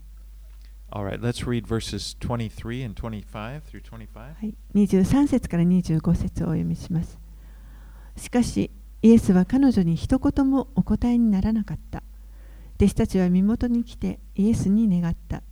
[0.90, 4.18] Right, let's read verses 23 and 25 through 25.
[4.18, 7.18] はい、23節から25節をお読みします。
[8.16, 12.02] しかし、イエスは彼女に一言もお答えにならなかった。
[12.80, 15.42] 弟子たちは身元に来てイエスに願った。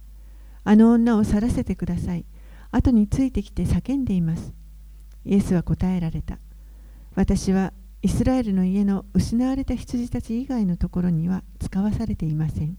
[0.65, 2.25] あの女を去らせてください。
[2.71, 4.55] 後についてきて叫んでいます。
[5.27, 6.39] イエスは答えられた。
[7.15, 12.79] 私はイスラエルの家の失われた羊たち以外のところには使わされていません。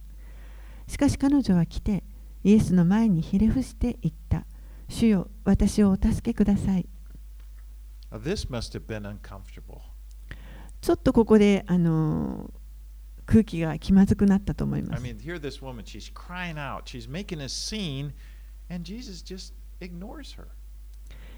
[0.87, 2.03] しかし彼女は来て、
[2.43, 4.47] イエスの前にひれ伏して言った。
[4.87, 6.89] 主よ、私をお助けください。
[10.81, 12.58] ちょっとここで、あのー
[13.29, 15.03] 空気が気まずくなったと思います。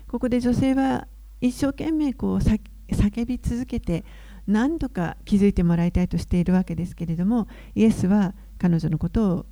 [0.07, 1.09] ここで女性は
[1.41, 4.05] 一生懸命こう叫び続けて
[4.47, 9.45] 何とか気づいてもらいたいとしているわけですけれどもイエスは彼女のことを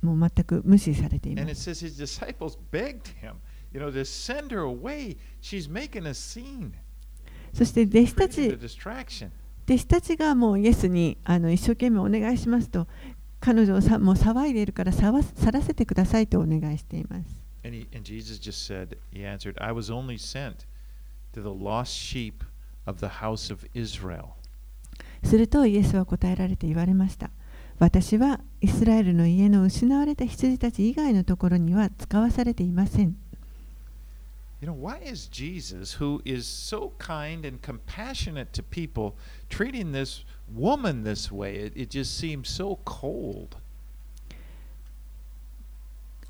[0.00, 1.44] もう全く無視されています。
[7.52, 8.48] そして弟子たち
[9.66, 12.86] 弟子たちがもうイエスにあの一生懸命お願いしますと
[13.40, 17.42] 彼女をさもう騒いでいるからさわ去らせてくださいとお願いしています。
[17.64, 20.66] And, he, and Jesus just said, He answered, I was only sent
[21.32, 22.44] to the lost sheep
[22.86, 24.28] of the house of Israel.
[25.22, 27.30] するとイエスは答えられて言われました。
[27.78, 33.16] 私はイスラエルの家の失われた羊たち以外のところには使わされていません。
[34.64, 39.14] You know, why is Jesus, who is so kind and compassionate to people,
[39.50, 41.56] treating this woman this way?
[41.56, 43.58] It, it just seems so cold.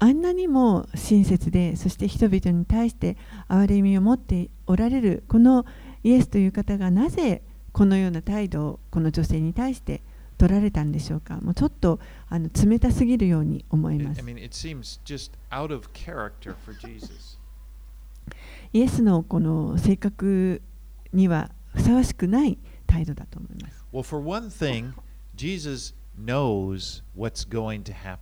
[0.01, 3.17] あんなにも親切で、そして人々に対して
[3.49, 5.65] 憐れみを持っておられるこの
[6.03, 10.03] イエスという方がなぜこのような態度をこの女性に対して
[10.39, 11.37] 取られたんでしょうか。
[11.41, 14.23] もうちょっとあの冷たすぎるように思いま I す。
[14.23, 17.39] mean, it seems just out of character for Jesus.
[18.75, 20.61] イエスのこの性格
[21.13, 22.59] にはふさわしくない
[22.89, 23.85] 態度だと思います。
[23.93, 24.95] Well, for one thing,
[25.37, 28.19] Jesus knows what's going to happen.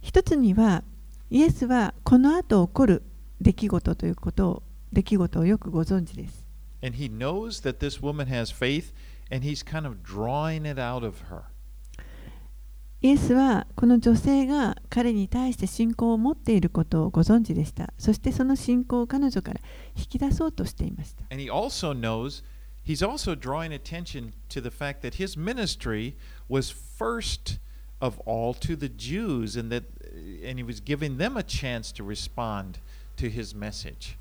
[0.00, 0.82] 一つには
[1.28, 3.02] イエスはこの後起こる
[3.42, 4.62] 出来事ということを
[4.94, 6.46] 出来事をよくご存知です。
[6.82, 8.94] And he knows that this woman has faith,
[9.30, 11.42] and he's kind of drawing it out of her.
[13.02, 17.94] イエスはこの女性が彼に対して信仰を持っていることをご存知でした。
[17.96, 19.60] そしてその信仰を彼女から
[19.96, 21.24] 引き出そうとしていました。
[21.30, 22.44] And he also knows,
[22.84, 26.14] he's also drawing attention to the fact that his ministry
[26.50, 27.58] was first
[28.00, 29.84] of all to the Jews, and that
[30.46, 32.80] and he was giving them a chance to respond
[33.16, 34.18] to his message.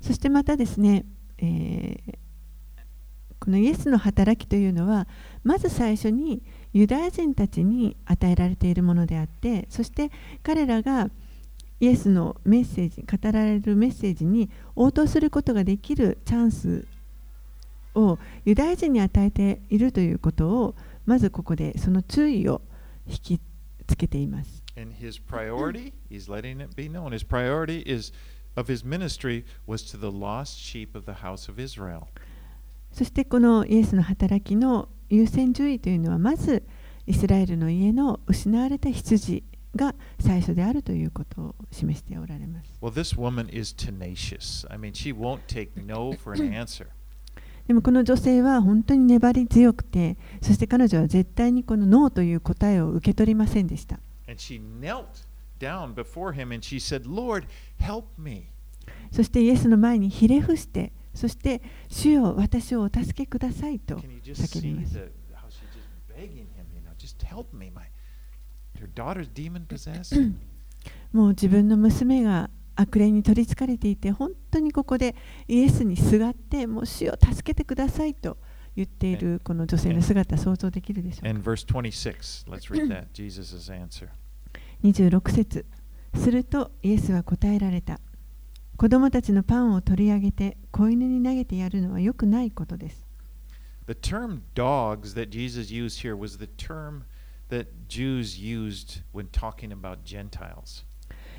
[0.00, 1.04] そしてまたですね、
[1.38, 2.22] えー
[3.42, 5.08] このイエスの働きというのは
[5.42, 10.10] まず最初にユダヤ人たちに与えられているものであってそして
[10.42, 11.10] 彼らが
[11.80, 16.86] イエスのメッセージ語られるメッセージに応答することができるチャンス
[17.94, 20.74] をユダヤ人に与えているということを
[21.06, 22.62] まずここでその注意を
[23.08, 23.40] 引き
[23.86, 24.62] つけています。
[24.76, 28.12] And his priority, he's letting it be known, his priority is
[28.56, 32.04] of his ministry was to the lost sheep of the house of Israel.
[32.92, 36.62] そしてこのイエスの働きの優先順位というのはまず
[37.06, 39.44] イスラエルの家の失われた羊
[39.76, 42.72] が最初であるということを示しておられます。
[42.80, 44.66] Well, this woman is tenacious.
[44.72, 46.86] I mean, she won't take no for an answer.
[47.68, 54.00] でもこの女性は本当に粘り強くてそして彼女は絶対にこのノーという答えを受け取りませんでした。
[54.26, 55.04] And she knelt
[55.60, 57.44] down before him and she said, Lord,
[57.78, 58.46] help me.
[59.10, 64.96] そしてイエスの前にひれ伏してそして、主よ私をお助けくださいと叫びます。
[71.12, 75.14] もう自分の娘が悪霊に取りつかれていて、本当にここで
[75.46, 78.38] イエスにすがって、もう主を助けてくださいと
[78.74, 81.28] 言っているこの女性の姿、想像できるでしょうか。
[84.82, 85.66] 26 節、
[86.14, 88.00] するとイエスは答えられた。
[88.82, 93.06] 子供たちのパンを取り上げて子犬に投げてやるのは良くないことです
[93.86, 97.04] The term dogs that Jesus used here was the term
[97.48, 100.84] that Jews used when talking about Gentiles.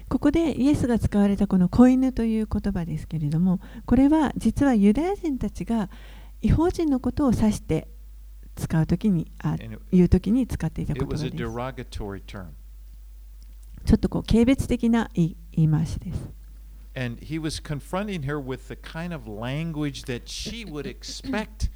[0.08, 5.89] ここでイエスが使われたこの子犬という言葉ですけれどもこれは実はユダヤ人たちが
[6.41, 7.89] 違法人のことを指して
[8.56, 9.58] 使うときにあ
[9.91, 11.26] 言うときに使っていた言葉です.
[13.86, 16.43] ちょっとこう軽蔑的な言い言い回しです
[16.96, 21.70] And he was confronting her with the kind of language that she would expect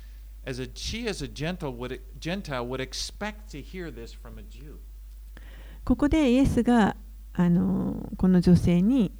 [0.45, 4.43] as a she as a gentle would Gentile would expect to hear this from a
[4.43, 4.77] Jew.
[5.83, 6.95] ここでイエスが
[7.33, 9.11] あのこの女性に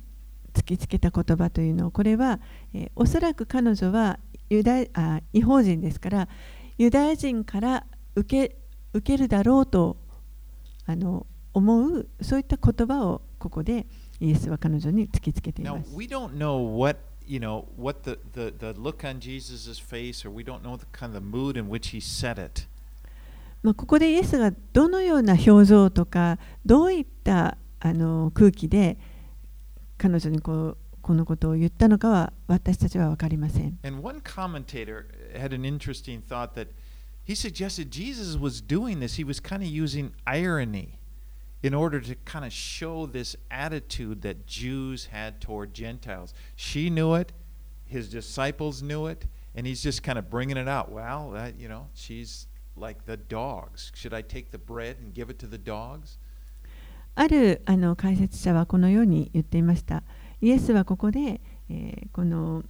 [0.53, 2.39] 突きつけた言葉というのをこれは、
[2.73, 4.19] えーおそらく彼女は
[4.49, 6.27] ユダヤあ違法人ですから
[6.77, 7.85] ユダヤ人から
[8.15, 8.55] 受け
[8.93, 9.97] 受けるだろうと
[10.85, 13.87] あの思うそういった言葉をここで
[14.19, 15.95] イエスは彼女に突きつけてい Now ます。
[15.95, 20.43] we don't know what you know what the, the, the look on Jesus' face or we
[20.43, 22.67] don't know the kind of the mood in which he said it.
[23.63, 28.97] まあ、ここでイエスがどのような表情とかどういったあの空気で
[29.97, 33.77] 彼女にこうこのことを言ったのかは私たちは分かりません。
[33.83, 35.05] And one commentator
[35.35, 36.67] had an interesting thought that
[37.25, 39.15] he suggested Jesus was doing this.
[39.15, 40.96] He was kind of using irony
[41.62, 46.34] in order to kind of show this attitude that Jews had toward Gentiles.
[46.56, 47.32] She knew it,
[47.86, 50.90] his disciples knew it, and he's just kind of bringing it out.
[50.90, 52.46] Well, that, you know, she's
[52.76, 53.92] like the dogs.
[53.94, 56.18] Should I take the bread and give it to the dogs?
[57.14, 60.02] あるあの解説者はこのように言っていました。
[60.40, 62.64] イエスはここで、えーこの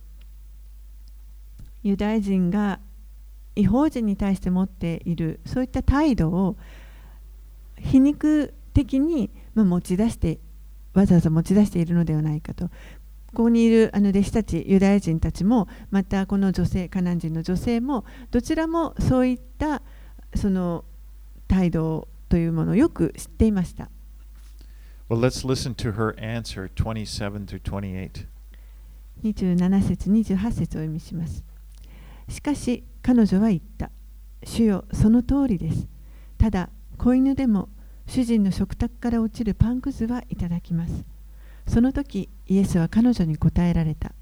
[1.85, 2.79] ユダヤ人が
[3.57, 6.57] 違法人に対して持っているそういった態度を
[7.77, 10.40] 皮肉 的に、まあ、持ち出して
[10.94, 12.70] わざわざ持ち出しているのではないかと。
[13.34, 19.82] ここにいるあの弟子たち、ユダヤ人たちも、またこの女性、カナン人の女性も、どちらもそういった
[20.34, 20.86] その
[21.48, 23.90] 態度というものをよく知っていました。
[25.10, 28.28] Well, let's listen to her answer 27 through 28.
[29.24, 31.44] 27節28節をお読みします
[32.30, 33.90] しかし彼女は言った
[34.44, 35.88] 主よその通りです
[36.38, 37.70] ただ子犬でも
[38.08, 41.04] 主人の食卓から落ちるパンくずはいただきます。
[41.68, 44.14] その時イエスは彼女に答えられた。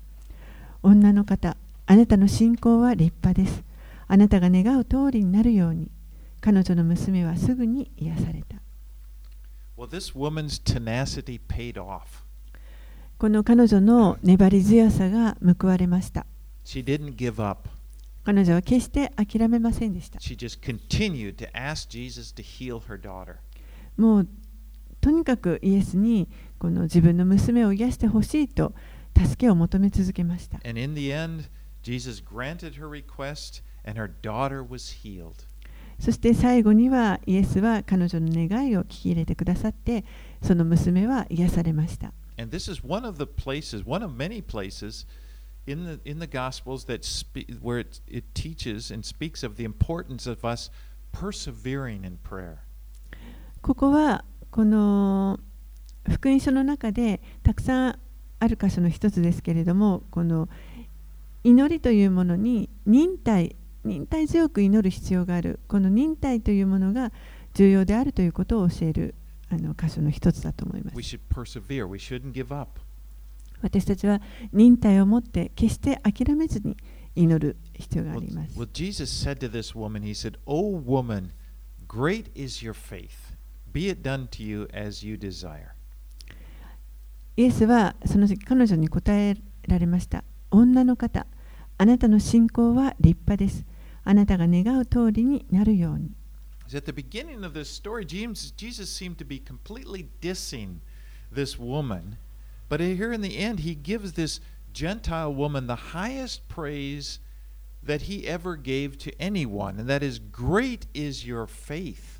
[0.82, 1.56] 女の方
[1.86, 3.64] あなたの信仰は立派です。
[4.08, 5.92] あなたが願う通りになるように。
[6.42, 8.58] 彼女の娘はすぐに癒された。
[9.78, 12.02] Well, this woman's tenacity paid off.
[13.18, 16.26] この彼女の粘り強さが報われました。
[16.64, 17.70] She didn't give up.
[18.24, 20.20] 彼女は決して諦めませんでした。
[20.20, 23.36] She just continued to ask Jesus to heal her daughter.
[23.98, 24.28] もう
[25.02, 26.28] とにかくイエスに
[26.58, 28.74] この自分の娘を癒してほしいと
[29.16, 30.60] 助けを求め続けました。
[30.68, 31.50] And in the end,
[31.84, 35.46] Jesus granted her request and her daughter was healed.
[36.00, 40.04] そして最後にはイエスは彼女の願いを聞き入れてくださって
[40.42, 42.14] その娘は癒されました。
[42.38, 45.08] And this is one of the places, one of many places
[45.66, 49.64] in the in the Gospels that spe- where it, it teaches and speaks of the
[49.64, 50.70] importance of us
[51.14, 52.65] persevering in prayer.
[53.66, 55.40] ここはこの
[56.08, 58.00] 福音書の中でたくさんあ
[58.38, 60.50] ある箇所の一つですけれどもこの
[61.44, 67.12] 祈りというものに忍耐忍耐強く祈る必要があるこの忍耐というものが
[67.56, 69.16] 重要であるということを教える
[69.50, 70.98] あの箇所の一つだと思います.
[73.64, 74.22] 私たちは
[74.54, 76.78] 忍耐を持って決して諦めずに
[77.16, 81.32] 祈る必要があります well, Jesus said to this woman, He said, O woman,
[81.88, 83.25] great is your faith.
[83.75, 85.75] Be it done to you as you desire.
[87.37, 91.27] イエスはその時彼女に答えられました女の方
[91.79, 93.65] あなたの信仰は立派です
[94.05, 96.11] あなたが願う通りになるように
[96.69, 100.81] So At the beginning of this story, James, Jesus seemed to be completely dissing
[101.33, 102.17] this woman.
[102.69, 104.41] But here in the end, he gives this
[104.73, 107.19] Gentile woman the highest praise
[107.83, 112.14] that he ever gave to anyone, and that is, Great is your faith.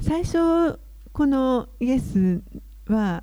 [0.00, 0.78] 最初
[1.12, 2.42] このイエス
[2.88, 3.22] は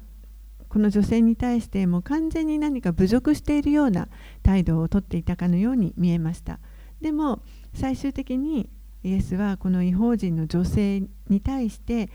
[0.70, 4.08] この女性に対してもう完全に何か侮辱しているような
[4.42, 6.60] 態度をとっていたかのように見えました。
[7.02, 7.42] でも
[7.74, 8.70] 最終的に
[9.04, 12.10] イエスはこの違法人の女性に対して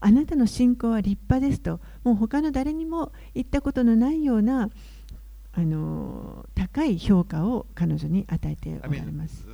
[0.00, 4.70] あなたの信仰は立派ですともう他の誰にも言ったことのないような
[5.52, 9.44] あの高い評価を彼女に与えておられます。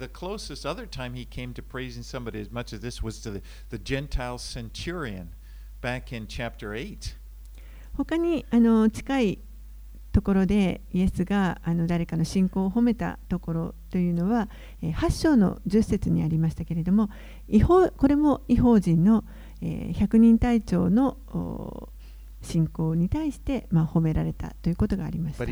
[7.96, 9.38] 他にあの近い
[10.14, 14.48] ところでイエスがあの誰かの信仰を褒めたところというのは
[14.80, 17.10] 8章の10節にありましたけれども
[17.48, 19.24] 違法これも違法人の
[19.60, 21.16] 100人隊長の
[22.44, 25.44] 信仰に対して、まあ、褒められたということがありました。
[25.44, 25.48] Oh.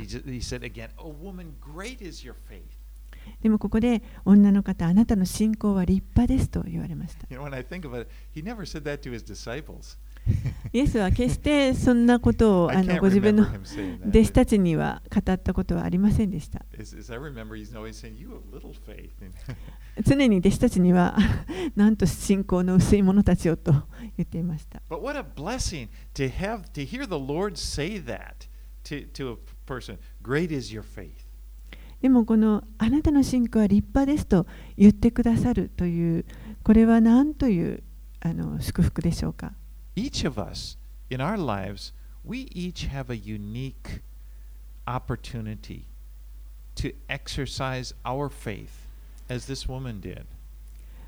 [3.40, 7.26] でもここで女の方あなたの信仰は立派ですと言われました。
[7.30, 7.48] You know,
[10.72, 13.46] イエスは決してそんなことをあのご自分の
[14.08, 16.64] 弟子たちには語ったことはありませんでした。
[20.06, 21.16] 常に弟子たちには、
[21.76, 23.72] なんと信仰の薄い者たちをと
[24.16, 24.80] 言っていました。
[32.00, 34.46] でもこのあなたの信仰は立派ですと
[34.76, 36.24] 言ってくださるという、
[36.64, 37.82] これは何という
[38.20, 39.52] あの祝福でしょうか？
[39.94, 40.76] Each of us
[41.10, 41.92] in our lives,
[42.24, 44.00] we each have a unique
[44.86, 45.86] opportunity
[46.76, 48.88] to exercise our faith
[49.28, 50.24] as this woman did.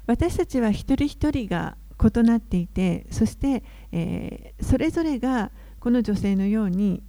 [0.07, 3.63] 私たちは一人一人が異なっていてそして、
[3.93, 7.03] えーそれぞれがこの女性のように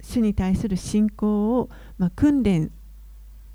[0.00, 2.70] 主に対する信仰を、まあ、訓練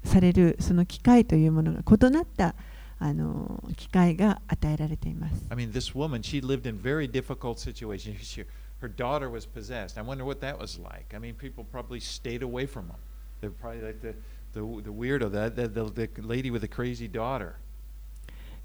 [0.04, 2.56] されるその機会というものが異なった
[3.04, 5.46] あの機会が与えられています。
[5.50, 8.20] I mean, this woman, she lived in very difficult situations.
[8.22, 8.46] She,
[8.80, 9.98] her daughter was possessed.
[9.98, 11.16] I wonder what that was like.
[11.16, 12.98] I mean, people probably stayed away from them.
[13.42, 14.14] They're probably like the,
[14.54, 17.56] the, the weirdo, the, the, the, the lady with the crazy daughter.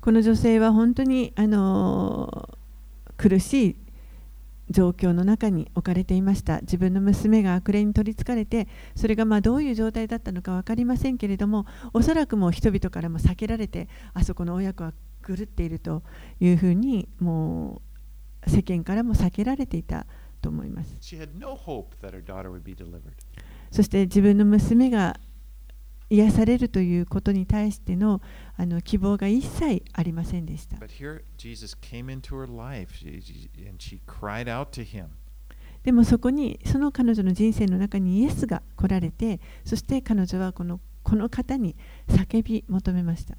[0.03, 2.59] この女性は本当にあの
[3.17, 3.77] 苦しい
[4.71, 14.93] 状況の中に置かれていました自分の娘が悪霊に取りつかれてそれがまあどういう状態だったのか分かりませんけれどもおそらくもう人々からも避けられてあそこの親子は
[15.27, 16.03] 狂っていると
[16.41, 17.81] いうふうにも
[18.47, 20.07] う世間からも避けられていた
[20.41, 20.97] と思います.
[23.71, 25.19] そして自分の娘が
[26.09, 28.21] 癒されるということに対しての,
[28.57, 30.77] あの希望が一切ありませんでした。
[35.83, 41.77] でもそこにその彼女の人生の中にイエスが来られて、そして彼女はこの,この方に
[42.09, 43.37] 叫び求めました。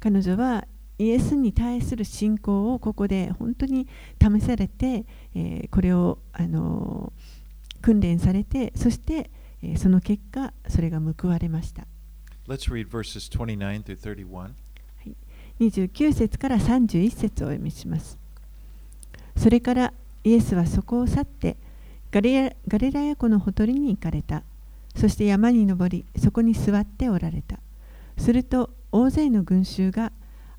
[0.00, 0.66] 彼女は
[0.98, 3.88] イエスに対する信仰をここで本当に
[4.20, 7.42] 試されて、えーこれを、あのー
[7.82, 9.30] 訓練されてそして、
[9.62, 11.86] えーその結果それが報われました
[12.48, 14.50] Let's read verses 29 through 31.
[15.60, 18.18] 29節から31節をお読みします。
[19.36, 19.92] それから
[20.24, 21.56] イエスはそこを去って
[22.10, 24.42] ガリラガリラヤ湖のほとりに行かれた。
[24.96, 27.58] そして山に登り、そこに座っておられた。
[28.18, 30.12] すると大勢の群衆が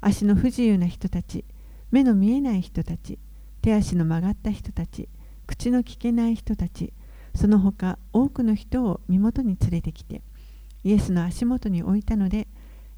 [0.06, 1.46] 足の不自由な人たち、
[1.92, 3.20] 目の見えない人たち、
[3.62, 5.10] 手足の曲がった人たち、
[5.48, 6.94] 口の聞けない人たち、
[7.36, 10.22] その他多くの人を身元に連れてきて、
[10.84, 12.48] イエスの足元に置いたので、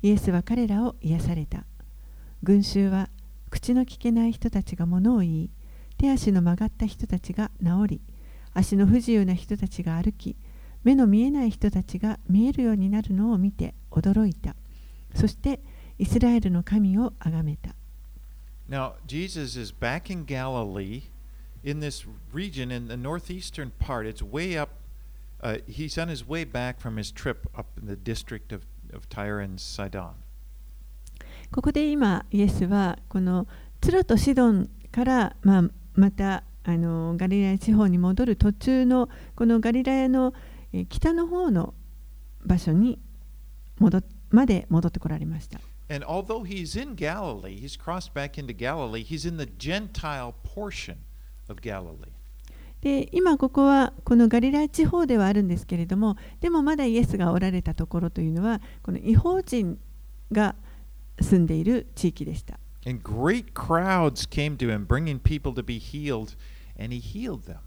[0.02, 1.66] イエスは彼らを癒された。
[2.44, 3.10] 群衆は
[3.50, 5.50] 口の聞けない人たちが物を言い
[5.98, 8.02] 手足の曲がった人たちが治り
[8.54, 10.36] 足の不自由な人たちが歩き
[10.84, 14.56] 目の見えない人たちが見えるようになるのを見て驚いた
[15.16, 15.60] そして
[15.98, 17.76] イスラエルの神をあがめた
[18.68, 21.04] Now, Jesus is back in Galilee
[21.64, 24.08] in this region in the northeastern part.
[24.08, 24.72] It's way up,
[25.42, 29.08] uh, he's on his way back from his trip up in the district of, of
[29.10, 30.16] Tyre and Sidon.
[31.52, 33.48] ここで今イエスはこの
[33.80, 40.34] ツロとシドンから、まあ、またあのガリラヤ地方に戻る途中のこのガリラヤの
[40.74, 41.76] えー北の方の
[42.44, 43.00] 場所に
[43.78, 45.60] 戻っまで戻ってこられました。
[45.90, 50.98] And although he's in Galilee, he's crossed back into Galilee, he's in the Gentile portion
[51.50, 52.12] of Galilee.
[52.82, 59.80] で今ここはこのガリラヤ地方ではあるんですけれどもでもまだイエスがおられたところというのはこの違法人
[60.32, 60.56] が
[61.20, 62.60] 住んでいる地域でした。
[62.86, 66.36] And great crowds came to him, bringing people to be healed,
[66.80, 67.58] and he healed them.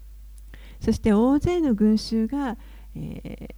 [0.79, 2.57] そして大勢の群衆が、
[2.95, 3.55] えー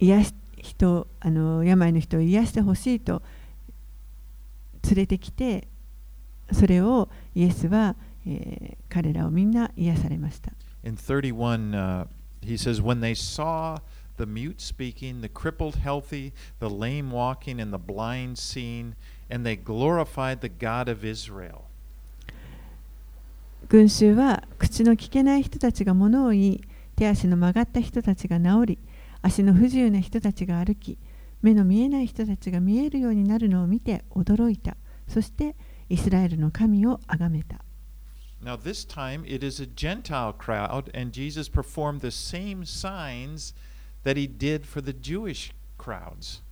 [0.00, 3.22] 癒し人あの病の人を癒してほしいと
[4.84, 5.68] 連れてきて
[6.52, 7.96] それをイエスは、
[8.26, 10.52] えー彼らをみんな癒されました。
[10.82, 12.06] In 31, uh,
[12.42, 13.78] he says, When they saw
[14.18, 18.94] the mute speaking, the crippled healthy, the lame walking, and the blind seeing,
[19.30, 21.62] and they glorified the God of Israel.
[23.68, 26.64] 群衆は口の聞けない人たちが物を言い
[26.96, 28.78] 手足の曲がった人たちが治り
[29.22, 30.98] 足の不自由な人たちが歩き
[31.42, 34.76] 目の見えない人たちが見えるようになるのを見て驚いた
[35.08, 35.56] そして
[35.88, 37.64] イスラエルの神を崇めた
[38.42, 43.52] Now, this time it is a Gentile crowd, and Jesus performed the same signs
[44.04, 46.42] that he did for the Jewish crowds.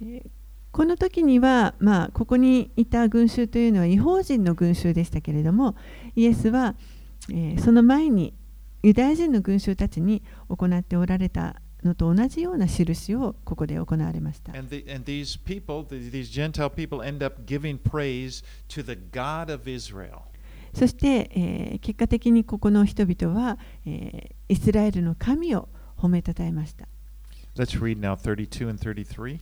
[0.00, 0.30] えー
[0.70, 5.76] この時には、まあ、ここにいた群衆というのは違法人の群衆でしたけれども
[6.14, 6.76] イエスは、
[7.30, 8.34] えーその前に
[8.82, 11.56] ユダヤ人の群衆たちに行っておられた
[11.88, 14.52] のと同じような印をここで行われました。
[14.52, 19.52] And, the, and these people, the, these Gentile people, end up giving praise to the God
[19.52, 20.20] of Israel.
[20.74, 25.68] そして、えー結果的にここの人々は、えーイスラエルの神を
[25.98, 26.88] 褒めたたえました。
[27.56, 29.40] Let's read now 32 and 33.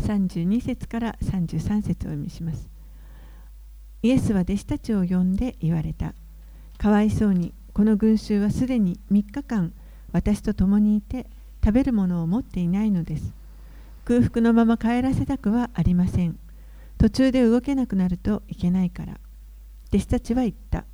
[0.00, 2.68] 32節から33節をお読みします。
[4.02, 6.14] イエスは弟子たちを呼んで言われた。
[6.76, 9.72] かわいそうに、この群衆はすでに3日間
[10.12, 11.26] 私と共にいて
[11.64, 13.32] 食べるものを持っていないのです。
[14.04, 16.38] 空腹のまま帰らせたくはありません。
[16.98, 19.18] 途中で動けなくなるといけないから。
[19.88, 20.84] 弟子たちは言った。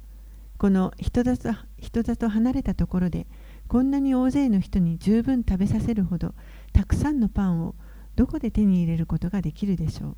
[0.60, 3.26] この人里人里離れたところで
[3.66, 6.34] こんなに大勢の人に十分食べさせるほど
[6.74, 7.74] たくさんのパンを
[8.14, 10.16] どこで手に入れることができるでしょう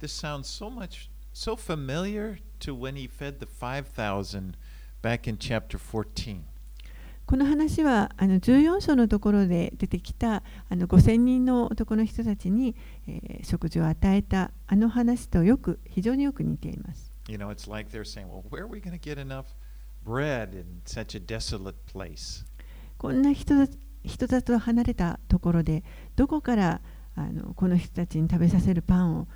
[0.00, 4.56] This sounds so much, so familiar to when he fed the 5,000
[5.02, 6.44] back in chapter 14.
[7.32, 12.76] この話はあの14章のところで出てきたあの5000人の男の人たちに、
[13.42, 17.10] 食事を与えたあの話とよく非常によく似ています。
[22.98, 23.66] こんな人
[24.28, 26.82] たちを離れたところでどこから
[27.56, 29.26] この人たちに食べさせるパンを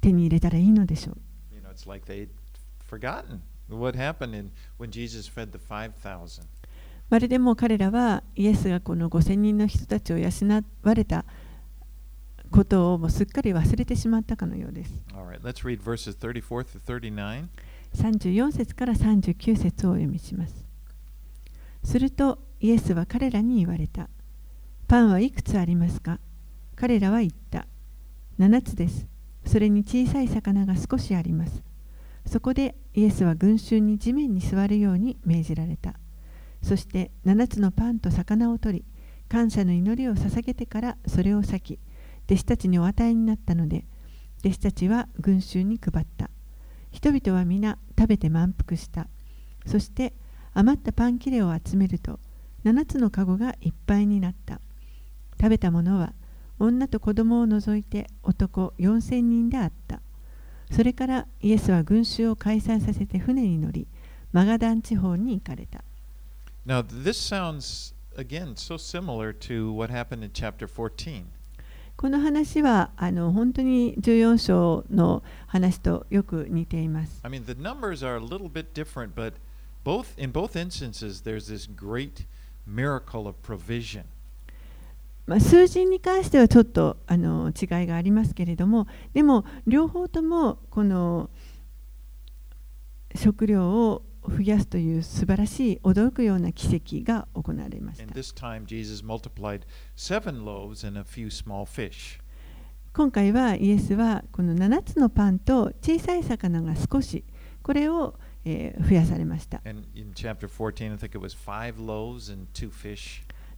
[0.00, 1.18] 手に入れたらいいのでしょう、
[7.14, 10.30] まるでもう彼らはイエスがこの5000人の人たちを養
[10.82, 11.24] われた
[12.50, 14.90] ことをもうすっかり忘れてしまったかのようです。
[15.14, 16.80] All right, let's read verses 34 through
[17.14, 17.44] 39.
[17.94, 20.66] 34節から39節をお読みします。
[21.84, 24.08] するとイエスは彼らに言われた。
[24.88, 26.18] パンはいくつありますか
[26.74, 27.68] 彼らは言った。
[28.40, 29.06] 7つです。
[29.46, 31.62] それに小さい魚が少しあります。
[32.26, 35.94] そこでイエスは群衆に地面に座るように命じられた。
[36.64, 38.84] そして7つのパンと魚を取り、
[39.28, 41.78] 感謝の祈りを捧げてからそれを裂き、
[42.24, 43.84] 弟子たちにお与えになったので、
[44.40, 46.30] 弟子たちは群衆に配った。
[46.90, 49.08] 人々は皆食べて満腹した。
[49.66, 50.14] そして
[50.54, 52.18] 余ったパン切れを集めると、
[52.64, 54.62] 7つのかごがいっぱいになった。
[55.38, 56.14] 食べたものは
[56.58, 60.00] 女と子供を除いて男4000人であった。
[60.70, 63.86] それからイエスは群衆を解散させて船に乗り、
[64.32, 65.84] マガダン地方に行かれた。
[66.66, 71.26] Now, this sounds, again, so similar to what happened in chapter 14.
[71.96, 77.20] この話はあの本当に14章の話とよく似ています。
[77.22, 79.34] I mean, the numbers are a little bit different, but
[79.84, 82.24] both in both instances, there's this great
[82.66, 84.04] miracle of provision.
[85.26, 91.30] まあ、数字に関してはちょっとあの違いがありますけれどもでも両方ともこの
[93.14, 98.04] 食料を増やすという素晴らしい驚くような奇跡が行われました。
[102.94, 107.24] 今回はイエスはこの7つのパンと小さい魚が少し
[107.62, 109.60] これを増やされました。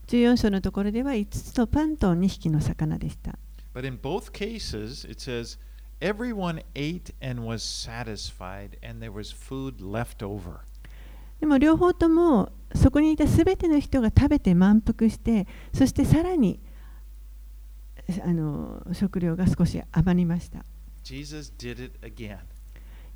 [0.07, 3.37] 14章のところでは5つのパンと2匹の魚でした。
[6.00, 10.60] everyone ate and was satisfied, and there was food left over.
[11.40, 16.60] でも両方ともそこにいたすべての人が食べて満腹してそしてさらに
[18.24, 20.64] あの食料が少し余りました
[21.02, 22.38] Jesus did it again.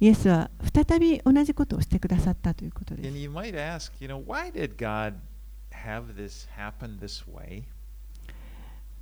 [0.01, 5.15] イエスは再び同じことをしてくださったということで And す you might ask, you know, why did God
[5.71, 7.63] have this happen this way?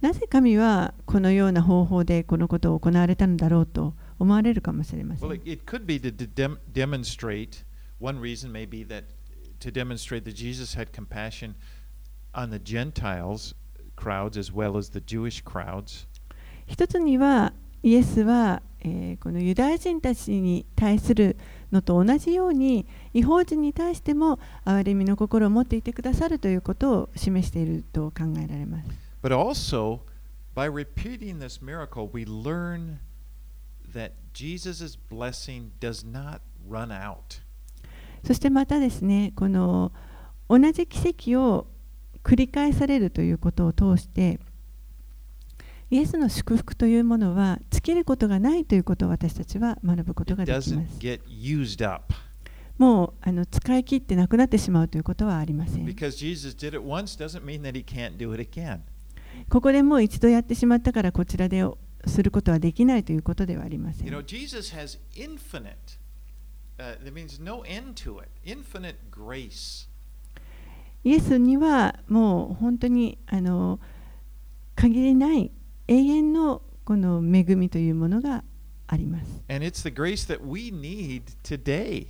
[0.01, 5.29] なぜ神はこのような方法でこのことを行われたのだろうと思われるかもしれません。
[16.65, 18.61] 一つにはイエスは、
[19.21, 21.35] このユダヤ人たちに対する
[21.71, 29.08] のと同じように違法人に対しても憐れみの心を持っていてくださるということを示していると考えられます。
[29.21, 30.01] But also,
[30.55, 32.99] by repeating this miracle, we learn
[33.93, 37.41] that Jesus' blessing does not run out.
[38.25, 39.93] そしてまたですねこの
[40.49, 41.67] 同じ奇跡を
[42.23, 44.39] 繰り返されるということを通して
[45.89, 50.75] イエスの祝福というものは尽きることがないということを私たちは学ぶことができます。
[52.77, 55.85] もうあの使い切ってなくなってしまうということはありません。
[59.47, 61.63] ここでもう一度やってしまったからこちらで
[62.05, 64.25] することはできないということではありませ You know, ん。
[64.25, 65.75] Jesus has infinite,
[66.77, 69.87] uh, that means no end to it, infinite grace.
[71.03, 73.79] イエスにはもう本当にあの
[74.75, 75.51] 限りない
[75.87, 78.43] 永遠のこの恵みというものが
[78.87, 79.43] あります。
[79.47, 82.07] And it's the grace that we need today.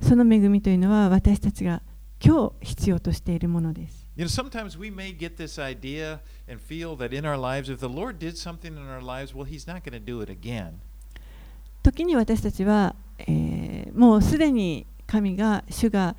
[0.00, 1.82] その恵みというのは私たちが
[2.24, 4.05] 今日必要としているものです。
[4.17, 7.87] You know, sometimes we may get this idea and feel that in our lives, if the
[7.87, 10.79] Lord did something in our lives, well, He's not going to do it again.
[11.83, 16.15] 時に私たちは、えーもうすでに神が主が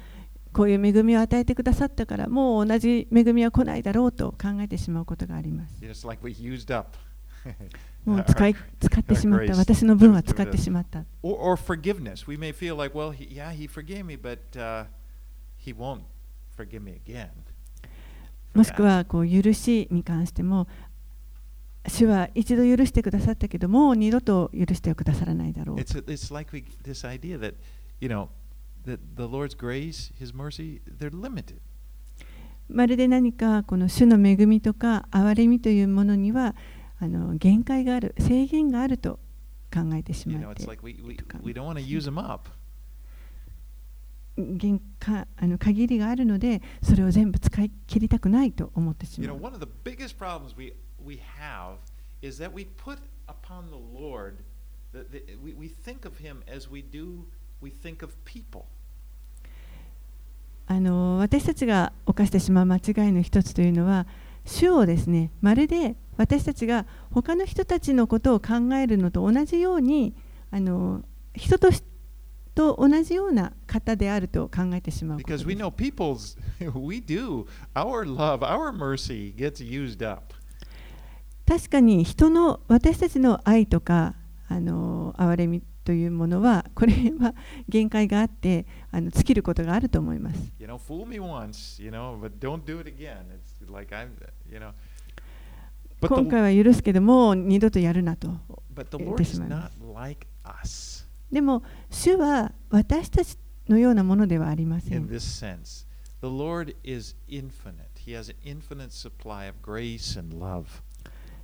[0.53, 5.75] こういう恵みを与えてくださったからもう同じ恵みは来ないだろうと考えてしまうことがあります。
[5.81, 6.97] You know, It's like we used up.
[8.05, 10.63] もう our- 使い使ってしまっ our た grace 私の分は that was 使って given us.
[10.65, 11.05] しまった。
[11.23, 12.27] Or, or forgiveness.
[12.29, 14.85] We may feel like, well, he, yeah, He forgave me, but uh,
[15.57, 16.03] He won't
[16.55, 17.29] forgive me again.
[18.58, 20.68] もしくはこう許しに関しても
[21.88, 25.80] 主は一度許してくださったけどもう二度と許してくださらないだろう。
[32.68, 36.56] まるで何かこの主の恵みとか憐れみというものには
[37.00, 39.20] あの限界がある制限があると
[39.72, 40.56] 考えてしまう。
[44.38, 49.38] 限界あの限りがあるのでそれを全部使い切りたくないと思ってしまう。
[60.68, 62.82] あの私たちが犯してしまう間違い
[63.14, 64.06] の一つというのは
[64.46, 70.14] 主をですねまるで私たちが他の人たちのことを考えるのと同じように
[70.52, 71.84] あの人とし
[72.78, 75.28] 同じような方であると考えてしまうこと。
[81.46, 84.16] 確かに人の私たちの愛とか
[84.50, 87.34] あの憐れみというものはこれは
[87.70, 90.40] 限界があってあの尽きることがあると思います。
[96.02, 98.36] 今回は許すけども二度とやるなと。
[101.32, 105.86] でも主は私たちのようなものではありませ in ん this sense.
[106.22, 107.90] The Lord is infinite.
[108.06, 110.66] He has an infinite supply of grace and love.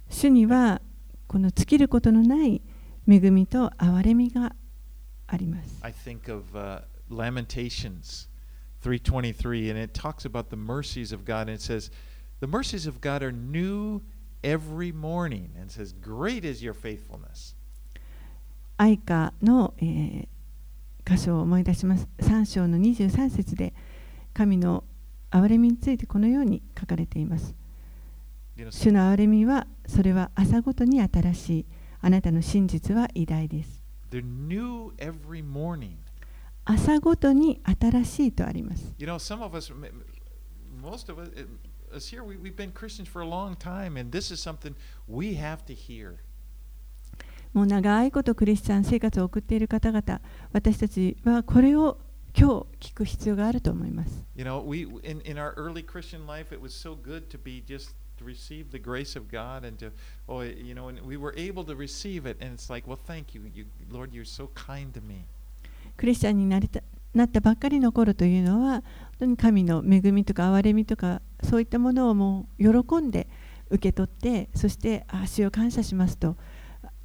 [0.10, 0.82] 主には
[1.28, 2.62] この尽きることのない
[3.08, 4.56] 恵みと憐れみが
[5.28, 8.30] あります I think of uh, Lamentations
[8.84, 11.92] 3:23 and it talks about the mercies of God and it says
[12.40, 14.02] the mercies of God are new
[14.44, 17.56] every morning and it says great is your faithfulness.
[18.78, 20.28] 愛歌の、えー
[21.06, 23.74] 箇所を思い出します3章の23節で
[24.34, 24.84] 神の
[25.32, 27.56] 憐れみについてこのように書かれています
[28.72, 31.66] 主の憐れみはそれは朝ごとに新しい
[32.02, 33.82] あなたの真実は偉大です.
[36.66, 40.06] 朝ごとに新しいとあります You know, some of us, m- m-
[40.82, 41.26] most of uh,
[41.94, 44.74] us here, we, we've been Christians for a long time, and this is something
[45.10, 46.20] we have to hear
[47.54, 50.22] もう長いことクリスチャン生活を送っている方々、
[50.54, 52.00] 私たちはこれを
[52.36, 54.26] 今日聞く必要があると思います。
[65.96, 66.82] クリスチャンになりた、
[67.14, 68.84] なったばっかりの頃というのは、本
[69.20, 73.28] 当に神の恵みとか憐れみとかそういったものをもう喜んで
[73.70, 76.36] 受け取って、そして、ああ、主を感謝しますと。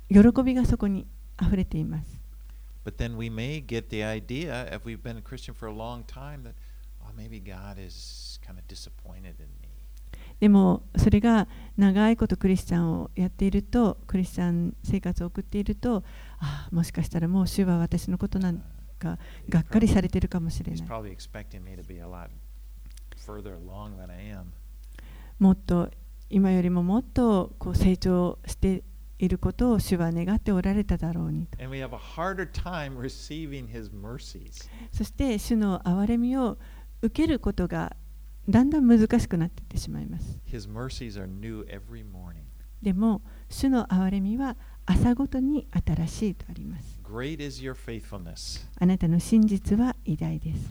[0.09, 1.07] 喜びがそこに
[1.37, 2.21] あれています。
[10.41, 16.05] でもそれが長いことクリスチャンをやっているとクリスチャン生活を送っていると
[16.39, 18.63] ああもしかしたらもう主は私のことなん
[18.99, 20.81] かがっかりされているかもしれない。
[25.39, 25.91] もっと
[26.31, 28.83] 今よりももっとこう成長して
[29.19, 31.47] いることを主は願っておられただろうに
[34.91, 36.59] と.そして主の憐れみを
[37.03, 37.97] 受けることが
[38.49, 40.39] だんだん難しくなっていってしまいます.
[42.83, 44.57] でも主の憐れみは
[44.87, 46.99] 朝ごとに新しいとあります.
[48.79, 50.69] あなたの真実は偉大です.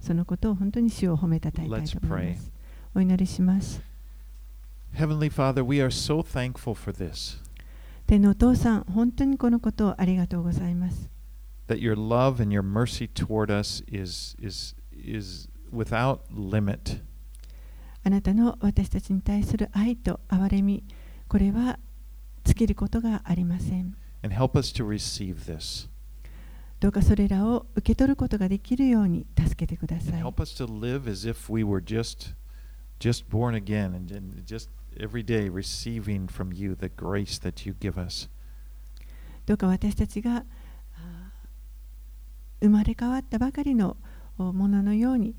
[0.00, 2.52] そのことを本当に主を褒めたたえたいと思います。
[2.94, 3.80] お祈りします。
[4.93, 7.37] Heavenly Father, we are so thankful for this
[8.07, 11.09] 天のお父さん、本当にこのことをありがとうございます。
[11.67, 17.01] that your love and your mercy toward us is, is, is without limit.
[18.03, 20.83] あなたの私たちに対する愛と憐れみ、
[21.27, 21.79] これは
[22.43, 23.95] 尽きることがありません。
[24.23, 25.89] And help us to receive this.
[26.79, 30.21] どうかそれらを受け取ることができるように助けてくだ And さい。
[30.21, 32.35] help us to live as if we were just
[32.99, 37.74] just born again and, and just every day receiving from you the grace that you
[37.78, 38.28] give us.
[39.46, 40.44] どうか私たちが
[42.60, 43.96] 生まれ変わったばかりの
[44.36, 45.34] もののように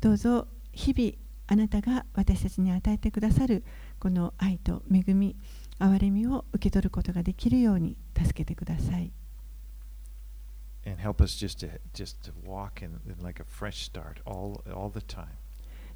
[0.00, 1.12] どうぞ日々
[1.46, 3.64] あなたが私たちに与えてくださる
[3.98, 5.36] この愛と恵み
[5.78, 9.12] 憐れみを受け取ることができるように助けてください。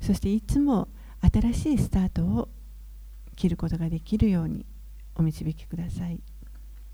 [0.01, 0.88] そしていつも
[1.20, 2.49] 新しいスタートを
[3.39, 4.66] 切ることができるように
[5.14, 6.20] お導きください。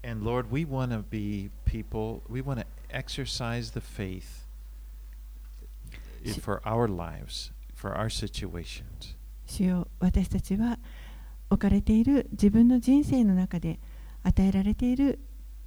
[0.06, 4.44] And Lord, we want to be people, we want to exercise the faith
[6.42, 9.16] for our lives, for our situations.
[9.46, 10.78] 主よ私たちは
[11.48, 13.80] 置かれている自分の人生の中で
[14.22, 15.20] 与えられている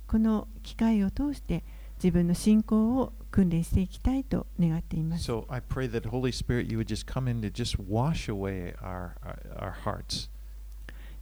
[0.06, 1.64] この機会を通して
[1.96, 5.32] 自分の信仰を訓練していきたいと願っています。
[5.32, 9.16] So I pray that Holy Spirit, you would just come in to just wash away our
[9.24, 10.30] our, our hearts.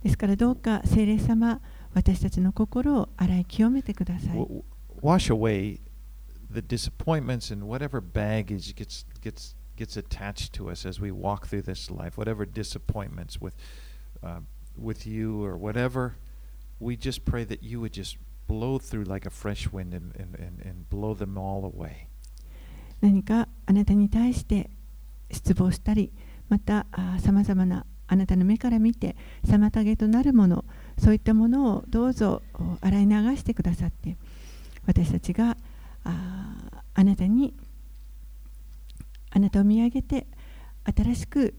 [0.02, 1.60] ですからどうか聖霊様
[1.92, 4.28] 私たちの心を洗い清めてください。
[4.28, 4.64] W- w-
[5.02, 5.80] wash away
[6.52, 11.62] the disappointments and whatever baggage gets gets gets attached to us as we walk through
[11.62, 12.16] this life.
[12.16, 13.54] Whatever disappointments with
[14.22, 14.40] uh,
[14.76, 16.16] with you or whatever,
[16.78, 20.34] we just pray that you would just blow through like a fresh wind and, and,
[20.34, 22.08] and, and blow them all away.
[23.00, 24.70] 何かあなたに対して
[25.30, 26.12] 失望したり
[26.48, 26.86] また
[27.18, 30.65] さまざまな あなたの目から見て妨げとなるもの
[30.97, 34.17] そういったものをどうぞお洗い流してくださって
[34.85, 35.57] 私たちが
[36.03, 36.55] あ
[36.93, 37.53] あなたに
[39.31, 40.27] あなたを見上げて
[40.83, 41.55] 新しく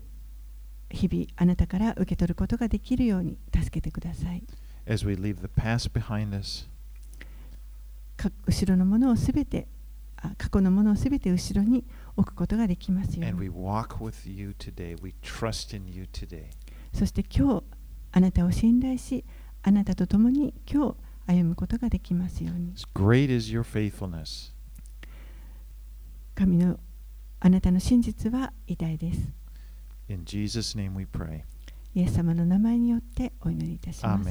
[0.91, 4.45] 日々あなたから受け取ることができるように助けてください。
[4.89, 6.69] As we leave the past behind us
[8.17, 9.67] か後ろのものをすべて
[10.17, 11.85] あ過去のものをすべて後ろに
[12.17, 13.21] 置くことができますよ。
[16.93, 17.65] そして今日、
[18.13, 19.25] あなたを信頼し、
[19.63, 20.97] あなたと共に今日
[21.27, 22.73] 歩むことができますように。
[26.35, 26.79] 神の
[27.41, 29.33] あなたの真実は偉大です。
[31.95, 34.25] イエス様の名前によってお祈りいたします。